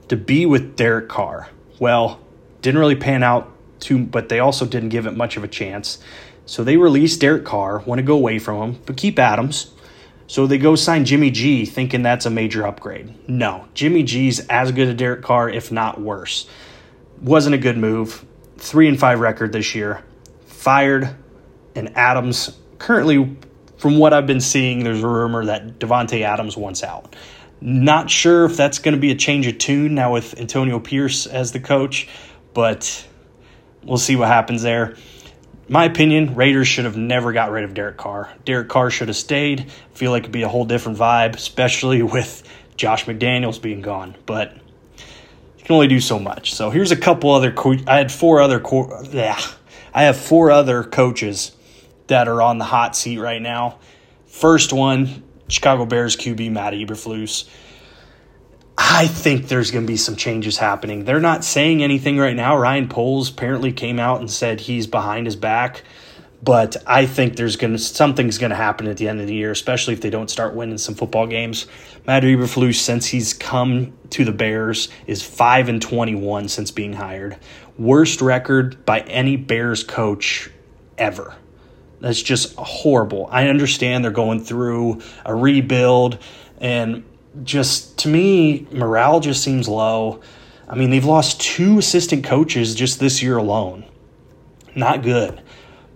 to 0.09 0.17
be 0.17 0.45
with 0.45 0.77
Derek 0.77 1.09
Carr. 1.09 1.49
Well, 1.79 2.21
didn't 2.61 2.81
really 2.81 2.97
pan 2.97 3.23
out 3.23 3.51
too, 3.81 3.99
but 3.99 4.29
they 4.29 4.41
also 4.41 4.67
didn't 4.67 4.91
give 4.91 5.07
it 5.07 5.17
much 5.17 5.39
of 5.39 5.45
a 5.45 5.49
chance. 5.49 5.99
So 6.45 6.63
they 6.63 6.77
released 6.77 7.23
Derek 7.23 7.47
Carr, 7.47 7.79
want 7.81 7.99
to 7.99 8.03
go 8.03 8.15
away 8.15 8.39
from 8.39 8.75
him, 8.75 8.83
but 8.85 8.99
keep 8.99 9.19
Adams. 9.19 9.73
So 10.29 10.47
they 10.47 10.59
go 10.59 10.77
sign 10.77 11.07
Jimmy 11.07 11.31
G, 11.31 11.65
thinking 11.65 12.03
that's 12.03 12.27
a 12.27 12.31
major 12.31 12.67
upgrade. 12.67 13.15
No, 13.29 13.67
Jimmy 13.73 14.03
G's 14.03 14.47
as 14.49 14.71
good 14.71 14.89
as 14.89 14.95
Derek 14.95 15.23
Carr, 15.23 15.49
if 15.49 15.73
not 15.73 16.01
worse. 16.01 16.47
Wasn't 17.23 17.55
a 17.55 17.59
good 17.59 17.79
move. 17.79 18.25
Three 18.59 18.89
and 18.89 19.01
five 19.01 19.21
record 19.21 19.53
this 19.53 19.75
year. 19.75 20.05
Fired, 20.47 21.17
and 21.75 21.97
Adams 21.97 22.57
currently, 22.79 23.37
from 23.79 23.99
what 23.99 24.13
I've 24.13 24.27
been 24.27 24.41
seeing, 24.41 24.85
there's 24.85 25.03
a 25.03 25.09
rumor 25.09 25.47
that 25.47 25.79
Davante 25.79 26.21
Adams 26.23 26.57
wants 26.57 26.83
out. 26.83 27.17
Not 27.63 28.11
sure 28.11 28.45
if 28.45 28.57
that's 28.57 28.79
going 28.79 28.95
to 28.95 29.01
be 29.01 29.11
a 29.11 29.17
change 29.17 29.47
of 29.47 29.57
tune 29.57 29.95
now 29.95 30.13
with 30.13 30.39
Antonio 30.39 30.79
Pierce 30.79 31.27
as 31.27 31.53
the 31.53 31.61
coach, 31.61 32.07
but 32.53 33.07
we'll 33.83 33.97
see 33.97 34.15
what 34.15 34.29
happens 34.29 34.63
there. 34.63 34.95
My 35.71 35.85
opinion, 35.85 36.35
Raiders 36.35 36.67
should 36.67 36.87
have 36.87 36.97
never 36.97 37.33
got 37.33 37.51
rid 37.51 37.65
of 37.65 37.75
Derek 37.75 37.99
Carr. 37.99 38.33
Derek 38.47 38.69
Carr 38.69 38.89
should 38.91 39.09
have 39.09 39.17
stayed. 39.17 39.61
I 39.61 39.97
feel 39.97 40.11
like 40.11 40.23
it'd 40.23 40.33
be 40.33 40.43
a 40.43 40.49
whole 40.49 40.65
different 40.65 40.99
vibe, 40.99 41.35
especially 41.37 42.03
with 42.15 42.43
Josh 42.77 43.05
McDaniels 43.05 43.61
being 43.61 43.83
gone. 43.83 44.17
But 44.25 44.55
you 45.59 45.65
can 45.65 45.75
only 45.75 45.89
do 45.89 46.01
so 46.01 46.19
much. 46.19 46.55
So 46.55 46.71
here's 46.71 46.91
a 46.91 46.97
couple 46.97 47.31
other. 47.33 47.53
Co- 47.53 47.77
I 47.87 47.99
had 47.99 48.11
four 48.11 48.41
other. 48.41 48.61
Co- 48.61 49.03
yeah, 49.11 49.39
I 49.93 50.05
have 50.05 50.17
four 50.17 50.51
other 50.51 50.85
coaches 50.85 51.53
that 52.07 52.29
are 52.29 52.41
on 52.41 52.57
the 52.57 52.65
hot 52.65 52.97
seat 52.97 53.19
right 53.19 53.43
now. 53.43 53.79
First 54.27 54.73
one, 54.73 55.23
Chicago 55.49 55.85
Bears 55.85 56.17
QB 56.17 56.51
Matt 56.51 56.73
Eberflus. 56.73 57.47
I 58.81 59.09
think 59.09 59.49
there's 59.49 59.73
going 59.73 59.85
to 59.85 59.93
be 59.93 59.97
some 59.97 60.15
changes 60.15 60.57
happening. 60.57 61.05
They're 61.05 61.19
not 61.19 61.45
saying 61.45 61.83
anything 61.83 62.17
right 62.17 62.37
now. 62.37 62.57
Ryan 62.57 62.89
Poles 62.89 63.29
apparently 63.29 63.73
came 63.73 63.99
out 63.99 64.21
and 64.21 64.31
said 64.31 64.61
he's 64.61 64.87
behind 64.87 65.27
his 65.27 65.35
back, 65.35 65.83
but 66.45 66.77
I 66.87 67.07
think 67.07 67.35
there's 67.35 67.57
going 67.57 67.73
to 67.73 67.79
something's 67.79 68.39
going 68.39 68.51
to 68.51 68.57
happen 68.57 68.87
at 68.87 68.97
the 68.97 69.09
end 69.09 69.21
of 69.21 69.27
the 69.27 69.35
year, 69.35 69.51
especially 69.51 69.95
if 69.95 70.01
they 70.01 70.11
don't 70.11 70.31
start 70.31 70.55
winning 70.55 70.79
some 70.79 70.95
football 70.95 71.27
games. 71.27 71.67
Matt 72.07 72.23
Eberflus, 72.23 72.77
since 72.77 73.07
he's 73.07 73.35
come 73.35 73.95
to 74.11 74.25
the 74.25 74.31
Bears, 74.33 74.89
is 75.09 75.25
five 75.25 75.69
and 75.69 75.83
twenty-one 75.83 76.47
since 76.49 76.71
being 76.71 76.93
hired, 76.93 77.37
worst 77.77 78.21
record 78.21 78.87
by 78.87 79.01
any 79.01 79.37
Bears 79.37 79.83
coach 79.83 80.51
ever. 80.97 81.35
That's 82.01 82.23
just 82.23 82.55
horrible. 82.55 83.29
I 83.29 83.49
understand 83.49 84.05
they're 84.05 84.13
going 84.13 84.45
through 84.45 85.03
a 85.27 85.35
rebuild 85.35 86.19
and 86.61 87.03
just 87.45 87.99
to 87.99 88.09
me, 88.09 88.67
morale 88.71 89.21
just 89.21 89.43
seems 89.43 89.69
low. 89.69 90.21
I 90.69 90.75
mean, 90.75 90.91
they've 90.91 91.05
lost 91.05 91.41
two 91.41 91.79
assistant 91.79 92.25
coaches 92.25 92.75
just 92.75 93.01
this 93.01 93.23
year 93.23 93.37
alone. 93.37 93.85
Not 94.75 95.03
good, 95.03 95.41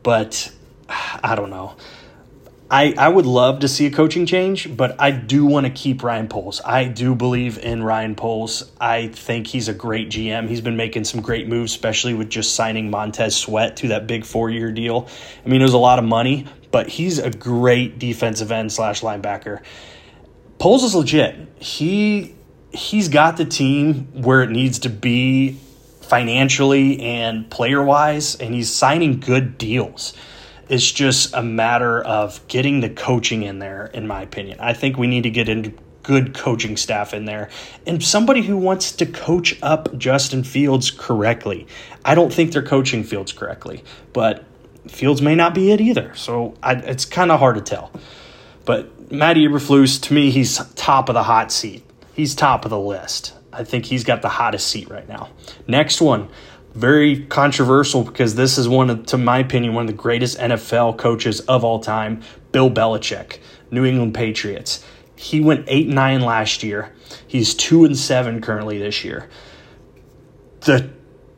but 0.03 0.51
I 0.89 1.35
don't 1.35 1.51
know. 1.51 1.77
I, 2.73 2.95
I 2.97 3.09
would 3.11 3.27
love 3.27 3.61
to 3.61 3.69
see 3.69 3.85
a 3.85 3.91
coaching 3.91 4.25
change, 4.25 4.75
but 4.75 4.99
I 4.99 5.11
do 5.11 5.45
want 5.45 5.67
to 5.67 5.71
keep 5.71 6.03
Ryan 6.03 6.27
Poles. 6.27 6.63
I 6.65 6.85
do 6.85 7.15
believe 7.15 7.59
in 7.59 7.83
Ryan 7.83 8.15
Poles. 8.15 8.73
I 8.81 9.09
think 9.09 9.47
he's 9.47 9.69
a 9.69 9.75
great 9.75 10.09
GM. 10.09 10.49
He's 10.49 10.63
been 10.63 10.79
making 10.79 11.05
some 11.05 11.21
great 11.21 11.49
moves, 11.49 11.73
especially 11.73 12.15
with 12.15 12.31
just 12.31 12.55
signing 12.55 12.89
Montez 12.89 13.37
Sweat 13.37 13.77
to 13.79 13.89
that 13.89 14.07
big 14.07 14.25
four 14.25 14.49
year 14.49 14.73
deal. 14.73 15.07
I 15.45 15.51
mean, 15.51 15.61
it 15.61 15.65
was 15.65 15.75
a 15.75 15.79
lot 15.79 15.99
of 15.99 16.07
money, 16.07 16.47
but 16.71 16.89
he's 16.89 17.19
a 17.19 17.29
great 17.29 17.99
defensive 17.99 18.51
end 18.51 18.73
slash 18.73 19.03
linebacker. 19.03 19.61
Poles 20.63 20.85
is 20.85 20.95
legit. 20.95 21.35
He 21.59 22.37
he's 22.71 23.09
got 23.09 23.37
the 23.37 23.45
team 23.45 24.23
where 24.23 24.43
it 24.45 24.51
needs 24.51 24.79
to 24.79 24.89
be 24.89 25.59
financially 26.03 27.01
and 27.01 27.51
player 27.51 27.83
wise, 27.83 28.37
and 28.37 28.55
he's 28.55 28.73
signing 28.73 29.19
good 29.19 29.59
deals. 29.59 30.15
It's 30.69 30.89
just 30.89 31.35
a 31.35 31.43
matter 31.43 32.01
of 32.01 32.47
getting 32.47 32.79
the 32.79 32.91
coaching 32.91 33.43
in 33.43 33.59
there, 33.59 33.87
in 33.87 34.07
my 34.07 34.23
opinion. 34.23 34.61
I 34.61 34.73
think 34.73 34.97
we 34.97 35.09
need 35.09 35.25
to 35.25 35.31
get 35.31 35.49
into 35.49 35.73
good 36.05 36.33
coaching 36.33 36.77
staff 36.77 37.13
in 37.13 37.25
there 37.25 37.51
and 37.85 38.01
somebody 38.01 38.43
who 38.43 38.57
wants 38.57 38.93
to 38.93 39.07
coach 39.07 39.59
up 39.63 39.99
Justin 39.99 40.45
Fields 40.45 40.93
correctly. 40.93 41.67
I 42.05 42.15
don't 42.15 42.33
think 42.33 42.53
they're 42.53 42.63
coaching 42.63 43.03
Fields 43.03 43.33
correctly, 43.33 43.83
but 44.13 44.45
Fields 44.87 45.21
may 45.23 45.35
not 45.35 45.57
be 45.57 45.73
it 45.73 45.81
either. 45.81 46.15
So 46.15 46.55
I, 46.63 46.75
it's 46.75 47.05
kind 47.05 47.33
of 47.33 47.41
hard 47.41 47.57
to 47.57 47.63
tell. 47.63 47.91
But 48.65 49.02
Matty 49.13 49.47
Eberflus, 49.47 50.01
to 50.05 50.15
me, 50.15 50.31
he's 50.31 50.57
top 50.75 51.11
of 51.11 51.15
the 51.15 51.25
hot 51.25 51.53
seat. 51.53 51.85
He's 52.15 52.35
top 52.35 52.65
of 52.65 52.71
the 52.71 52.79
list. 52.79 53.35
I 53.53 53.63
think 53.63 53.85
he's 53.85 54.05
got 54.05 54.23
the 54.23 54.31
hottest 54.31 54.67
seat 54.69 54.89
right 54.89 55.07
now. 55.07 55.29
Next 55.69 56.01
one, 56.01 56.31
very 56.73 57.27
controversial 57.27 58.05
because 58.05 58.37
this 58.37 58.57
is 58.57 58.71
one 58.71 58.89
of, 58.89 59.05
to 59.07 59.19
my 59.19 59.39
opinion, 59.39 59.75
one 59.75 59.83
of 59.83 59.89
the 59.89 60.03
greatest 60.03 60.39
NFL 60.39 60.97
coaches 60.97 61.41
of 61.41 61.63
all 61.63 61.79
time, 61.79 62.23
Bill 62.53 62.71
Belichick, 62.71 63.41
New 63.71 63.85
England 63.85 64.15
Patriots. 64.15 64.83
He 65.15 65.43
went 65.43 65.67
8 65.69 65.89
9 65.89 66.23
last 66.23 66.63
year. 66.63 66.95
He's 67.27 67.55
2 67.55 67.85
and 67.85 67.99
7 67.99 68.41
currently 68.41 68.79
this 68.79 69.05
year. 69.05 69.29
The 70.61 70.91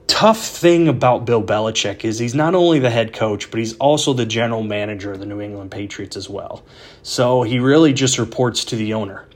tough 0.06 0.44
thing 0.44 0.88
about 0.88 1.24
Bill 1.24 1.42
Belichick 1.42 2.04
is 2.04 2.18
he's 2.18 2.34
not 2.34 2.54
only 2.54 2.78
the 2.78 2.90
head 2.90 3.12
coach, 3.12 3.50
but 3.50 3.58
he's 3.58 3.74
also 3.78 4.12
the 4.12 4.26
general 4.26 4.62
manager 4.62 5.12
of 5.12 5.20
the 5.20 5.26
New 5.26 5.40
England 5.40 5.70
Patriots 5.70 6.16
as 6.16 6.28
well. 6.28 6.62
So 7.02 7.42
he 7.42 7.58
really 7.58 7.92
just 7.92 8.18
reports 8.18 8.64
to 8.66 8.76
the 8.76 8.94
owner. 8.94 9.26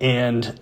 And 0.00 0.60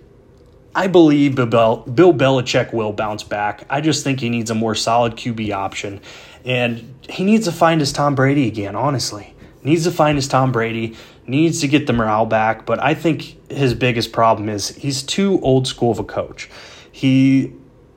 I 0.73 0.87
believe 0.87 1.35
Bill, 1.35 1.83
Belichick 1.85 2.73
will 2.73 2.93
bounce 2.93 3.23
back. 3.23 3.65
I 3.69 3.81
just 3.81 4.03
think 4.03 4.19
he 4.19 4.29
needs 4.29 4.51
a 4.51 4.55
more 4.55 4.75
solid 4.75 5.15
QB 5.15 5.53
option. 5.53 6.01
And 6.43 6.93
he 7.09 7.23
needs 7.23 7.45
to 7.45 7.51
find 7.51 7.79
his 7.81 7.91
Tom 7.91 8.15
Brady 8.15 8.47
again, 8.47 8.75
honestly. 8.75 9.33
Needs 9.63 9.83
to 9.85 9.91
find 9.91 10.15
his 10.15 10.27
Tom 10.27 10.51
Brady, 10.51 10.95
needs 11.25 11.59
to 11.61 11.67
get 11.67 11.87
the 11.87 11.93
morale 11.93 12.27
back. 12.27 12.65
But 12.65 12.83
I 12.83 12.93
think 12.93 13.51
his 13.51 13.73
biggest 13.73 14.11
problem 14.11 14.47
is 14.47 14.69
he's 14.75 15.01
too 15.01 15.39
old 15.41 15.67
school 15.67 15.91
of 15.91 15.97
a 15.97 16.03
coach. 16.03 16.49
He 16.91 17.53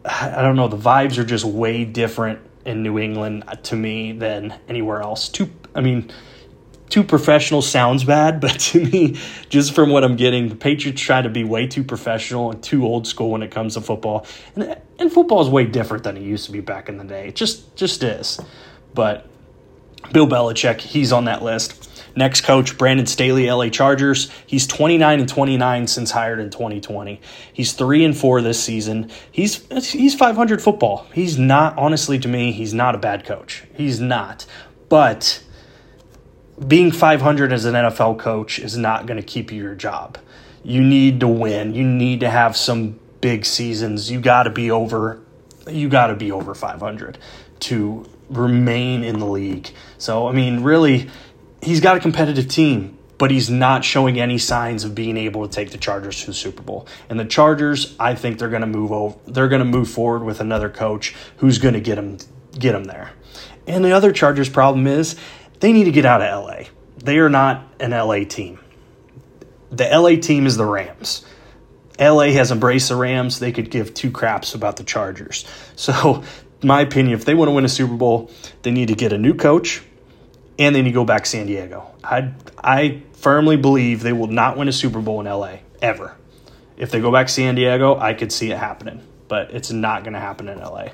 I 0.08 0.42
don't 0.42 0.56
know, 0.56 0.68
the 0.68 0.76
vibes 0.76 1.18
are 1.18 1.24
just 1.24 1.44
way 1.44 1.84
different 1.84 2.40
in 2.64 2.82
New 2.82 2.98
England 2.98 3.44
to 3.64 3.76
me 3.76 4.12
than 4.12 4.54
anywhere 4.68 5.00
else. 5.00 5.28
Too, 5.28 5.50
I 5.74 5.80
mean, 5.80 6.10
too 6.88 7.02
professional 7.02 7.62
sounds 7.62 8.04
bad, 8.04 8.40
but 8.40 8.58
to 8.60 8.84
me, 8.84 9.18
just 9.48 9.74
from 9.74 9.90
what 9.90 10.04
I'm 10.04 10.16
getting, 10.16 10.48
the 10.48 10.56
Patriots 10.56 11.00
try 11.00 11.22
to 11.22 11.28
be 11.28 11.44
way 11.44 11.66
too 11.66 11.84
professional 11.84 12.50
and 12.50 12.62
too 12.62 12.84
old 12.84 13.06
school 13.06 13.30
when 13.30 13.42
it 13.42 13.50
comes 13.50 13.74
to 13.74 13.80
football. 13.80 14.26
And, 14.56 14.80
and 14.98 15.12
football 15.12 15.42
is 15.42 15.48
way 15.48 15.64
different 15.64 16.04
than 16.04 16.16
it 16.16 16.22
used 16.22 16.46
to 16.46 16.52
be 16.52 16.60
back 16.60 16.88
in 16.88 16.96
the 16.96 17.04
day. 17.04 17.28
It 17.28 17.36
just 17.36 17.76
just 17.76 18.02
is. 18.02 18.40
But 18.94 19.26
Bill 20.12 20.26
Belichick, 20.26 20.80
he's 20.80 21.12
on 21.12 21.26
that 21.26 21.42
list. 21.42 21.97
Next 22.16 22.42
coach, 22.42 22.76
Brandon 22.78 23.06
Staley, 23.06 23.50
LA 23.50 23.68
Chargers. 23.68 24.30
He's 24.46 24.66
29 24.66 25.20
and 25.20 25.28
29 25.28 25.86
since 25.86 26.10
hired 26.10 26.40
in 26.40 26.50
2020. 26.50 27.20
He's 27.52 27.72
3 27.72 28.04
and 28.04 28.16
4 28.16 28.42
this 28.42 28.62
season. 28.62 29.10
He's 29.30 29.66
he's 29.90 30.14
500 30.14 30.62
football. 30.62 31.06
He's 31.12 31.38
not 31.38 31.76
honestly 31.78 32.18
to 32.18 32.28
me, 32.28 32.52
he's 32.52 32.74
not 32.74 32.94
a 32.94 32.98
bad 32.98 33.24
coach. 33.24 33.64
He's 33.74 34.00
not. 34.00 34.46
But 34.88 35.42
being 36.66 36.90
500 36.90 37.52
as 37.52 37.64
an 37.64 37.74
NFL 37.74 38.18
coach 38.18 38.58
is 38.58 38.76
not 38.76 39.06
going 39.06 39.20
to 39.20 39.26
keep 39.26 39.52
you 39.52 39.62
your 39.62 39.74
job. 39.74 40.18
You 40.64 40.82
need 40.82 41.20
to 41.20 41.28
win. 41.28 41.74
You 41.74 41.84
need 41.84 42.20
to 42.20 42.30
have 42.30 42.56
some 42.56 42.98
big 43.20 43.44
seasons. 43.44 44.10
You 44.10 44.20
got 44.20 44.44
to 44.44 44.50
be 44.50 44.70
over 44.70 45.20
you 45.70 45.88
got 45.88 46.08
to 46.08 46.14
be 46.14 46.32
over 46.32 46.54
500 46.54 47.18
to 47.60 48.06
remain 48.30 49.04
in 49.04 49.18
the 49.18 49.26
league. 49.26 49.70
So, 49.98 50.28
I 50.28 50.32
mean, 50.32 50.62
really 50.62 51.10
he's 51.62 51.80
got 51.80 51.96
a 51.96 52.00
competitive 52.00 52.48
team, 52.48 52.98
but 53.18 53.30
he's 53.30 53.50
not 53.50 53.84
showing 53.84 54.20
any 54.20 54.38
signs 54.38 54.84
of 54.84 54.94
being 54.94 55.16
able 55.16 55.46
to 55.46 55.52
take 55.52 55.70
the 55.70 55.78
Chargers 55.78 56.20
to 56.20 56.26
the 56.26 56.34
Super 56.34 56.62
Bowl. 56.62 56.86
And 57.08 57.18
the 57.18 57.24
Chargers, 57.24 57.96
I 57.98 58.14
think 58.14 58.38
they're 58.38 58.48
going 58.48 58.62
to 58.62 58.66
move 58.66 58.92
over. 58.92 59.18
They're 59.26 59.48
going 59.48 59.60
to 59.60 59.64
move 59.64 59.90
forward 59.90 60.22
with 60.22 60.40
another 60.40 60.68
coach 60.68 61.14
who's 61.38 61.58
going 61.58 61.74
to 61.74 61.80
get 61.80 61.96
them 61.96 62.18
get 62.58 62.72
them 62.72 62.84
there. 62.84 63.10
And 63.66 63.84
the 63.84 63.92
other 63.92 64.12
Chargers 64.12 64.48
problem 64.48 64.86
is 64.86 65.16
they 65.60 65.72
need 65.72 65.84
to 65.84 65.90
get 65.90 66.04
out 66.04 66.22
of 66.22 66.44
LA. 66.44 66.68
They 66.96 67.18
are 67.18 67.28
not 67.28 67.66
an 67.80 67.90
LA 67.90 68.24
team. 68.24 68.60
The 69.70 69.84
LA 69.84 70.20
team 70.20 70.46
is 70.46 70.56
the 70.56 70.64
Rams. 70.64 71.24
LA 72.00 72.30
has 72.30 72.50
embraced 72.50 72.88
the 72.88 72.96
Rams. 72.96 73.40
They 73.40 73.52
could 73.52 73.70
give 73.70 73.92
two 73.92 74.10
craps 74.10 74.54
about 74.54 74.76
the 74.76 74.84
Chargers. 74.84 75.44
So, 75.76 76.22
my 76.62 76.80
opinion, 76.80 77.18
if 77.18 77.24
they 77.24 77.34
want 77.34 77.48
to 77.48 77.52
win 77.52 77.64
a 77.64 77.68
Super 77.68 77.94
Bowl, 77.94 78.30
they 78.62 78.70
need 78.70 78.88
to 78.88 78.94
get 78.94 79.12
a 79.12 79.18
new 79.18 79.34
coach 79.34 79.82
and 80.58 80.74
then 80.74 80.84
you 80.84 80.92
go 80.92 81.04
back 81.04 81.24
to 81.24 81.30
San 81.30 81.46
Diego. 81.46 81.94
I 82.02 82.32
I 82.62 83.02
firmly 83.12 83.56
believe 83.56 84.02
they 84.02 84.12
will 84.12 84.26
not 84.26 84.56
win 84.56 84.68
a 84.68 84.72
Super 84.72 85.00
Bowl 85.00 85.20
in 85.20 85.26
LA 85.26 85.58
ever. 85.80 86.16
If 86.76 86.90
they 86.90 87.00
go 87.00 87.10
back 87.10 87.26
to 87.26 87.32
San 87.32 87.54
Diego, 87.54 87.98
I 87.98 88.14
could 88.14 88.32
see 88.32 88.50
it 88.50 88.58
happening, 88.58 89.02
but 89.26 89.50
it's 89.52 89.70
not 89.70 90.04
going 90.04 90.14
to 90.14 90.20
happen 90.20 90.48
in 90.48 90.58
LA. 90.58 90.88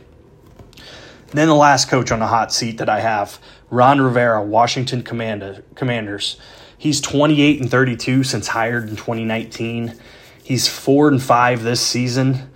Then 1.32 1.48
the 1.48 1.54
last 1.54 1.88
coach 1.88 2.12
on 2.12 2.20
the 2.20 2.26
hot 2.26 2.52
seat 2.52 2.78
that 2.78 2.88
I 2.88 3.00
have, 3.00 3.38
Ron 3.68 4.00
Rivera, 4.00 4.42
Washington 4.42 5.02
Commander, 5.02 5.64
Commanders. 5.74 6.38
He's 6.78 7.00
28 7.00 7.60
and 7.60 7.70
32 7.70 8.24
since 8.24 8.48
hired 8.48 8.84
in 8.84 8.96
2019. 8.96 9.98
He's 10.42 10.68
4 10.68 11.08
and 11.08 11.22
5 11.22 11.62
this 11.62 11.80
season. 11.80 12.50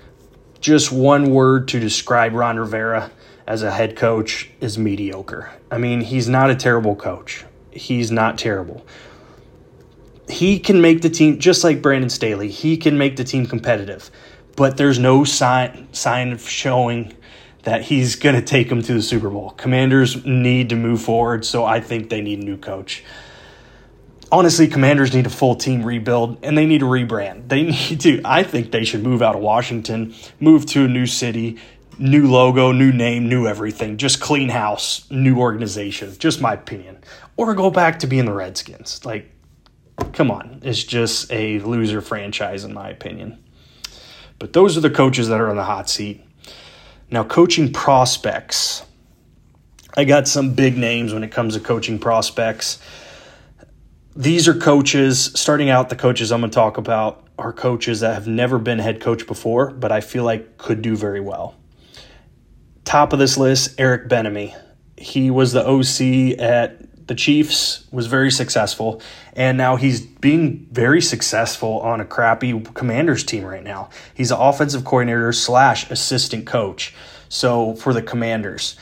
Just 0.60 0.92
one 0.92 1.30
word 1.30 1.68
to 1.68 1.80
describe 1.80 2.34
Ron 2.34 2.58
Rivera 2.58 3.10
as 3.48 3.62
a 3.62 3.70
head 3.70 3.96
coach 3.96 4.50
is 4.60 4.76
mediocre. 4.76 5.50
I 5.70 5.78
mean, 5.78 6.02
he's 6.02 6.28
not 6.28 6.50
a 6.50 6.54
terrible 6.54 6.94
coach. 6.94 7.46
He's 7.70 8.10
not 8.10 8.36
terrible. 8.36 8.86
He 10.28 10.58
can 10.58 10.82
make 10.82 11.00
the 11.00 11.08
team 11.08 11.38
just 11.38 11.64
like 11.64 11.80
Brandon 11.80 12.10
Staley. 12.10 12.50
He 12.50 12.76
can 12.76 12.98
make 12.98 13.16
the 13.16 13.24
team 13.24 13.46
competitive, 13.46 14.10
but 14.54 14.76
there's 14.76 14.98
no 14.98 15.24
sign 15.24 15.88
sign 15.92 16.32
of 16.32 16.46
showing 16.46 17.14
that 17.62 17.80
he's 17.80 18.16
going 18.16 18.34
to 18.34 18.42
take 18.42 18.68
them 18.68 18.82
to 18.82 18.92
the 18.92 19.02
Super 19.02 19.30
Bowl. 19.30 19.52
Commanders 19.52 20.26
need 20.26 20.68
to 20.68 20.76
move 20.76 21.00
forward, 21.00 21.46
so 21.46 21.64
I 21.64 21.80
think 21.80 22.10
they 22.10 22.20
need 22.20 22.40
a 22.40 22.44
new 22.44 22.58
coach. 22.58 23.02
Honestly, 24.30 24.68
Commanders 24.68 25.14
need 25.14 25.24
a 25.24 25.30
full 25.30 25.54
team 25.54 25.82
rebuild 25.84 26.38
and 26.42 26.56
they 26.56 26.66
need 26.66 26.82
a 26.82 26.86
rebrand. 26.86 27.48
They 27.48 27.62
need 27.88 28.00
to 28.02 28.20
I 28.26 28.42
think 28.42 28.72
they 28.72 28.84
should 28.84 29.02
move 29.02 29.22
out 29.22 29.34
of 29.34 29.40
Washington, 29.40 30.14
move 30.38 30.66
to 30.66 30.84
a 30.84 30.88
new 30.88 31.06
city, 31.06 31.56
new 31.98 32.30
logo, 32.30 32.72
new 32.72 32.92
name, 32.92 33.28
new 33.28 33.46
everything, 33.46 33.96
just 33.96 34.20
clean 34.20 34.48
house, 34.48 35.10
new 35.10 35.38
organization. 35.38 36.16
Just 36.18 36.40
my 36.40 36.54
opinion. 36.54 36.98
Or 37.36 37.54
go 37.54 37.70
back 37.70 37.98
to 38.00 38.06
being 38.06 38.24
the 38.24 38.32
Redskins. 38.32 39.04
Like, 39.04 39.30
come 40.12 40.30
on. 40.30 40.60
It's 40.62 40.82
just 40.82 41.32
a 41.32 41.60
loser 41.60 42.00
franchise, 42.00 42.64
in 42.64 42.72
my 42.72 42.90
opinion. 42.90 43.42
But 44.38 44.52
those 44.52 44.76
are 44.76 44.80
the 44.80 44.90
coaches 44.90 45.28
that 45.28 45.40
are 45.40 45.50
on 45.50 45.56
the 45.56 45.64
hot 45.64 45.90
seat. 45.90 46.24
Now, 47.10 47.24
coaching 47.24 47.72
prospects. 47.72 48.84
I 49.96 50.04
got 50.04 50.28
some 50.28 50.54
big 50.54 50.76
names 50.76 51.12
when 51.12 51.24
it 51.24 51.32
comes 51.32 51.54
to 51.54 51.60
coaching 51.60 51.98
prospects. 51.98 52.78
these 54.18 54.48
are 54.48 54.54
coaches, 54.54 55.30
starting 55.36 55.70
out, 55.70 55.90
the 55.90 55.96
coaches 55.96 56.32
I'm 56.32 56.40
going 56.40 56.50
to 56.50 56.54
talk 56.54 56.76
about 56.76 57.28
are 57.38 57.52
coaches 57.52 58.00
that 58.00 58.14
have 58.14 58.26
never 58.26 58.58
been 58.58 58.80
head 58.80 59.00
coach 59.00 59.28
before, 59.28 59.70
but 59.70 59.92
I 59.92 60.00
feel 60.00 60.24
like 60.24 60.58
could 60.58 60.82
do 60.82 60.96
very 60.96 61.20
well. 61.20 61.54
Top 62.88 63.12
of 63.12 63.18
this 63.18 63.36
list, 63.36 63.78
Eric 63.78 64.08
Bieniemy. 64.08 64.58
He 64.96 65.30
was 65.30 65.52
the 65.52 65.62
OC 65.62 66.40
at 66.40 67.06
the 67.06 67.14
Chiefs, 67.14 67.84
was 67.92 68.06
very 68.06 68.30
successful, 68.30 69.02
and 69.34 69.58
now 69.58 69.76
he's 69.76 70.00
being 70.00 70.66
very 70.72 71.02
successful 71.02 71.80
on 71.80 72.00
a 72.00 72.06
crappy 72.06 72.58
Commanders 72.72 73.24
team 73.24 73.44
right 73.44 73.62
now. 73.62 73.90
He's 74.14 74.30
an 74.30 74.38
offensive 74.40 74.86
coordinator 74.86 75.34
slash 75.34 75.90
assistant 75.90 76.46
coach. 76.46 76.94
So 77.28 77.74
for 77.74 77.92
the 77.92 78.00
Commanders, 78.00 78.74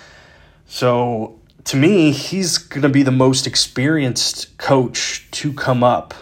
so 0.66 1.40
to 1.64 1.76
me, 1.76 2.12
he's 2.12 2.58
going 2.58 2.82
to 2.82 2.88
be 2.88 3.02
the 3.02 3.10
most 3.10 3.44
experienced 3.44 4.56
coach 4.56 5.28
to 5.32 5.52
come 5.52 5.82
up 5.82 6.14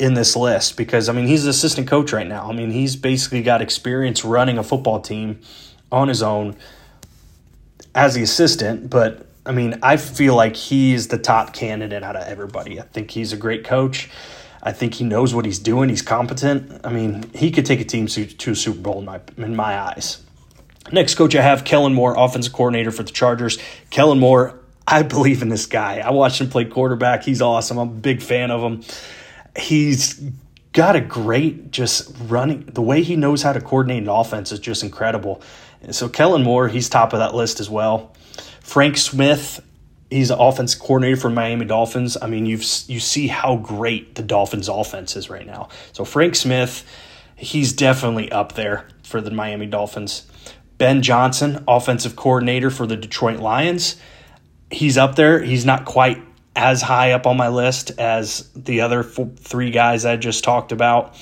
in 0.00 0.14
this 0.14 0.34
list 0.34 0.76
because 0.76 1.08
I 1.08 1.12
mean 1.12 1.28
he's 1.28 1.44
an 1.44 1.50
assistant 1.50 1.86
coach 1.86 2.12
right 2.12 2.26
now. 2.26 2.50
I 2.50 2.52
mean 2.52 2.72
he's 2.72 2.96
basically 2.96 3.44
got 3.44 3.62
experience 3.62 4.24
running 4.24 4.58
a 4.58 4.64
football 4.64 5.00
team 5.00 5.38
on 5.92 6.08
his 6.08 6.20
own 6.24 6.56
as 7.94 8.14
the 8.14 8.22
assistant, 8.22 8.90
but 8.90 9.26
I 9.46 9.52
mean 9.52 9.78
I 9.82 9.96
feel 9.96 10.34
like 10.34 10.56
he's 10.56 11.08
the 11.08 11.18
top 11.18 11.52
candidate 11.54 12.02
out 12.02 12.16
of 12.16 12.26
everybody. 12.26 12.80
I 12.80 12.84
think 12.84 13.10
he's 13.10 13.32
a 13.32 13.36
great 13.36 13.64
coach. 13.64 14.10
I 14.62 14.72
think 14.72 14.94
he 14.94 15.04
knows 15.04 15.34
what 15.34 15.44
he's 15.44 15.58
doing. 15.58 15.90
He's 15.90 16.00
competent. 16.00 16.80
I 16.84 16.90
mean, 16.90 17.28
he 17.34 17.50
could 17.50 17.66
take 17.66 17.80
a 17.80 17.84
team 17.84 18.06
to 18.06 18.50
a 18.50 18.54
Super 18.56 18.80
Bowl 18.80 18.98
in 18.98 19.04
my 19.04 19.20
in 19.36 19.54
my 19.54 19.78
eyes. 19.78 20.22
Next 20.90 21.14
coach 21.16 21.34
I 21.34 21.42
have 21.42 21.64
Kellen 21.64 21.94
Moore, 21.94 22.14
offensive 22.16 22.52
coordinator 22.52 22.90
for 22.90 23.02
the 23.02 23.12
Chargers. 23.12 23.58
Kellen 23.90 24.18
Moore, 24.18 24.58
I 24.86 25.02
believe 25.02 25.42
in 25.42 25.48
this 25.48 25.66
guy. 25.66 25.98
I 25.98 26.10
watched 26.10 26.40
him 26.40 26.48
play 26.48 26.64
quarterback. 26.64 27.24
He's 27.24 27.42
awesome. 27.42 27.78
I'm 27.78 27.88
a 27.88 27.92
big 27.92 28.22
fan 28.22 28.50
of 28.50 28.60
him 28.62 28.82
he's 29.56 30.20
got 30.72 30.96
a 30.96 31.00
great 31.00 31.70
just 31.70 32.14
running 32.22 32.64
the 32.66 32.82
way 32.82 33.02
he 33.02 33.16
knows 33.16 33.42
how 33.42 33.52
to 33.52 33.60
coordinate 33.60 34.02
an 34.02 34.08
offense 34.08 34.50
is 34.52 34.58
just 34.58 34.82
incredible. 34.82 35.42
So 35.92 36.08
Kellen 36.08 36.42
Moore, 36.42 36.68
he's 36.68 36.88
top 36.88 37.12
of 37.12 37.18
that 37.18 37.34
list 37.34 37.60
as 37.60 37.68
well. 37.68 38.14
Frank 38.60 38.96
Smith, 38.96 39.60
he's 40.10 40.30
an 40.30 40.38
offense 40.38 40.74
coordinator 40.74 41.16
for 41.16 41.30
Miami 41.30 41.64
Dolphins. 41.64 42.16
I 42.20 42.26
mean, 42.26 42.46
you've 42.46 42.64
you 42.86 43.00
see 43.00 43.26
how 43.26 43.56
great 43.56 44.14
the 44.14 44.22
Dolphins 44.22 44.68
offense 44.68 45.16
is 45.16 45.28
right 45.28 45.46
now. 45.46 45.68
So 45.92 46.04
Frank 46.04 46.36
Smith, 46.36 46.84
he's 47.36 47.72
definitely 47.72 48.30
up 48.32 48.52
there 48.54 48.88
for 49.02 49.20
the 49.20 49.30
Miami 49.30 49.66
Dolphins. 49.66 50.26
Ben 50.78 51.02
Johnson, 51.02 51.62
offensive 51.68 52.16
coordinator 52.16 52.70
for 52.70 52.86
the 52.86 52.96
Detroit 52.96 53.38
Lions. 53.38 53.96
He's 54.70 54.96
up 54.96 55.14
there. 55.14 55.40
He's 55.40 55.64
not 55.64 55.84
quite 55.84 56.22
as 56.56 56.82
high 56.82 57.12
up 57.12 57.26
on 57.26 57.36
my 57.36 57.48
list 57.48 57.92
as 57.98 58.48
the 58.54 58.80
other 58.80 59.02
four, 59.02 59.30
three 59.36 59.70
guys 59.70 60.04
I 60.04 60.16
just 60.16 60.44
talked 60.44 60.72
about. 60.72 61.14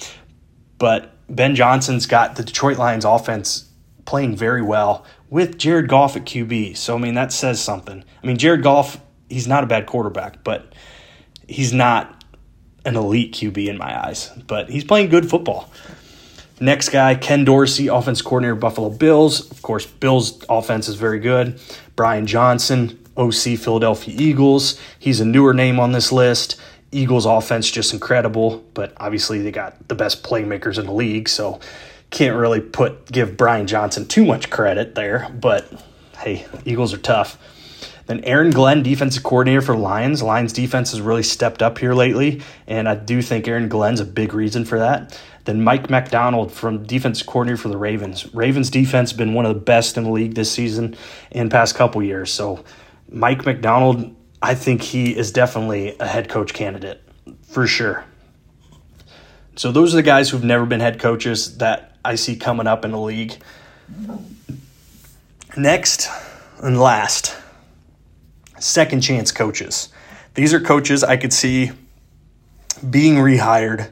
But 0.78 1.12
Ben 1.28 1.54
Johnson's 1.54 2.07
got 2.07 2.37
the 2.37 2.45
Detroit 2.45 2.78
Lions 2.78 3.04
offense 3.04 3.69
playing 4.04 4.36
very 4.36 4.62
well 4.62 5.04
with 5.30 5.58
Jared 5.58 5.88
Goff 5.88 6.17
at 6.17 6.25
QB. 6.25 6.76
So, 6.76 6.97
I 6.97 6.99
mean, 6.99 7.15
that 7.15 7.32
says 7.32 7.62
something. 7.62 8.04
I 8.23 8.26
mean, 8.26 8.36
Jared 8.36 8.62
Goff, 8.62 9.00
he's 9.28 9.49
not 9.49 9.65
a 9.65 9.67
bad 9.67 9.86
quarterback, 9.86 10.45
but 10.45 10.73
he's 11.49 11.73
not 11.73 12.25
an 12.84 12.97
elite 12.97 13.34
QB 13.34 13.69
in 13.69 13.78
my 13.78 14.06
eyes. 14.06 14.30
But 14.47 14.69
he's 14.69 14.84
playing 14.84 15.08
good 15.08 15.28
football. 15.28 15.71
Next 16.60 16.91
guy, 16.91 17.15
Ken 17.15 17.45
Dorsey, 17.45 17.88
offense 17.88 18.23
coordinator, 18.23 18.54
Buffalo 18.54 18.91
Bills. 18.91 19.50
Of 19.50 19.62
course, 19.62 19.86
Bills' 19.86 20.45
offense 20.49 20.88
is 20.88 20.95
very 20.95 21.19
good. 21.19 21.60
Brian 21.97 22.26
Johnson, 22.26 22.99
OC 23.17 23.58
Philadelphia 23.58 24.15
Eagles. 24.17 24.80
He's 24.99 25.21
a 25.21 25.25
newer 25.25 25.54
name 25.54 25.80
on 25.80 25.93
this 25.93 26.12
list. 26.12 26.60
Eagles 26.93 27.26
offense 27.26 27.71
just 27.71 27.93
incredible, 27.93 28.62
but 28.75 28.93
obviously 28.99 29.41
they 29.43 29.50
got 29.50 29.88
the 29.88 29.95
best 29.95 30.23
playmakers 30.23 30.78
in 30.78 30.86
the 30.86 30.93
league, 30.93 31.28
so 31.28 31.58
can't 32.12 32.36
really 32.36 32.60
put 32.60 33.10
give 33.10 33.36
Brian 33.36 33.66
Johnson 33.66 34.06
too 34.06 34.25
much 34.25 34.50
credit 34.50 34.94
there, 34.94 35.28
but 35.40 35.66
hey, 36.18 36.46
Eagles 36.64 36.94
are 36.94 36.98
tough. 36.98 37.38
Then 38.06 38.22
Aaron 38.25 38.50
Glenn, 38.50 38.82
defensive 38.82 39.22
coordinator 39.22 39.62
for 39.62 39.76
Lions. 39.76 40.22
Lions 40.22 40.52
defense 40.52 40.90
has 40.90 41.00
really 41.00 41.22
stepped 41.22 41.62
up 41.62 41.78
here 41.78 41.94
lately, 41.94 42.42
and 42.66 42.88
I 42.88 42.94
do 42.94 43.22
think 43.22 43.48
Aaron 43.48 43.68
Glenn's 43.68 44.00
a 44.00 44.04
big 44.04 44.34
reason 44.34 44.64
for 44.64 44.78
that. 44.78 45.18
Then 45.44 45.64
Mike 45.64 45.88
Macdonald 45.88 46.52
from 46.52 46.84
defense 46.84 47.22
coordinator 47.22 47.56
for 47.56 47.68
the 47.68 47.78
Ravens. 47.78 48.32
Ravens 48.34 48.70
defense 48.70 49.10
has 49.10 49.16
been 49.16 49.34
one 49.34 49.46
of 49.46 49.54
the 49.54 49.60
best 49.60 49.96
in 49.96 50.04
the 50.04 50.10
league 50.10 50.34
this 50.34 50.52
season 50.52 50.96
and 51.30 51.50
past 51.50 51.75
couple 51.75 52.02
years. 52.02 52.30
So 52.30 52.64
Mike 53.08 53.46
Macdonald, 53.46 54.14
I 54.40 54.54
think 54.54 54.82
he 54.82 55.16
is 55.16 55.32
definitely 55.32 55.96
a 55.98 56.06
head 56.06 56.28
coach 56.28 56.52
candidate 56.52 57.00
for 57.42 57.66
sure. 57.66 58.04
So 59.56 59.72
those 59.72 59.94
are 59.94 59.96
the 59.96 60.02
guys 60.02 60.30
who've 60.30 60.44
never 60.44 60.66
been 60.66 60.80
head 60.80 60.98
coaches 60.98 61.58
that 61.58 61.92
I 62.04 62.17
see 62.17 62.36
coming 62.36 62.67
up 62.67 62.84
in 62.84 62.91
the 62.91 63.00
league. 63.00 63.34
Next 65.56 66.08
and 66.62 66.80
last, 66.80 67.36
second 68.58 69.02
chance 69.02 69.30
coaches. 69.30 69.88
These 70.34 70.54
are 70.54 70.60
coaches 70.60 71.04
I 71.04 71.17
could 71.17 71.32
see 71.32 71.73
being 72.88 73.17
rehired 73.17 73.91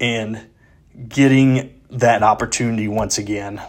and 0.00 0.40
getting 1.08 1.78
that 1.90 2.22
opportunity 2.22 2.88
once 2.88 3.18
again. 3.18 3.60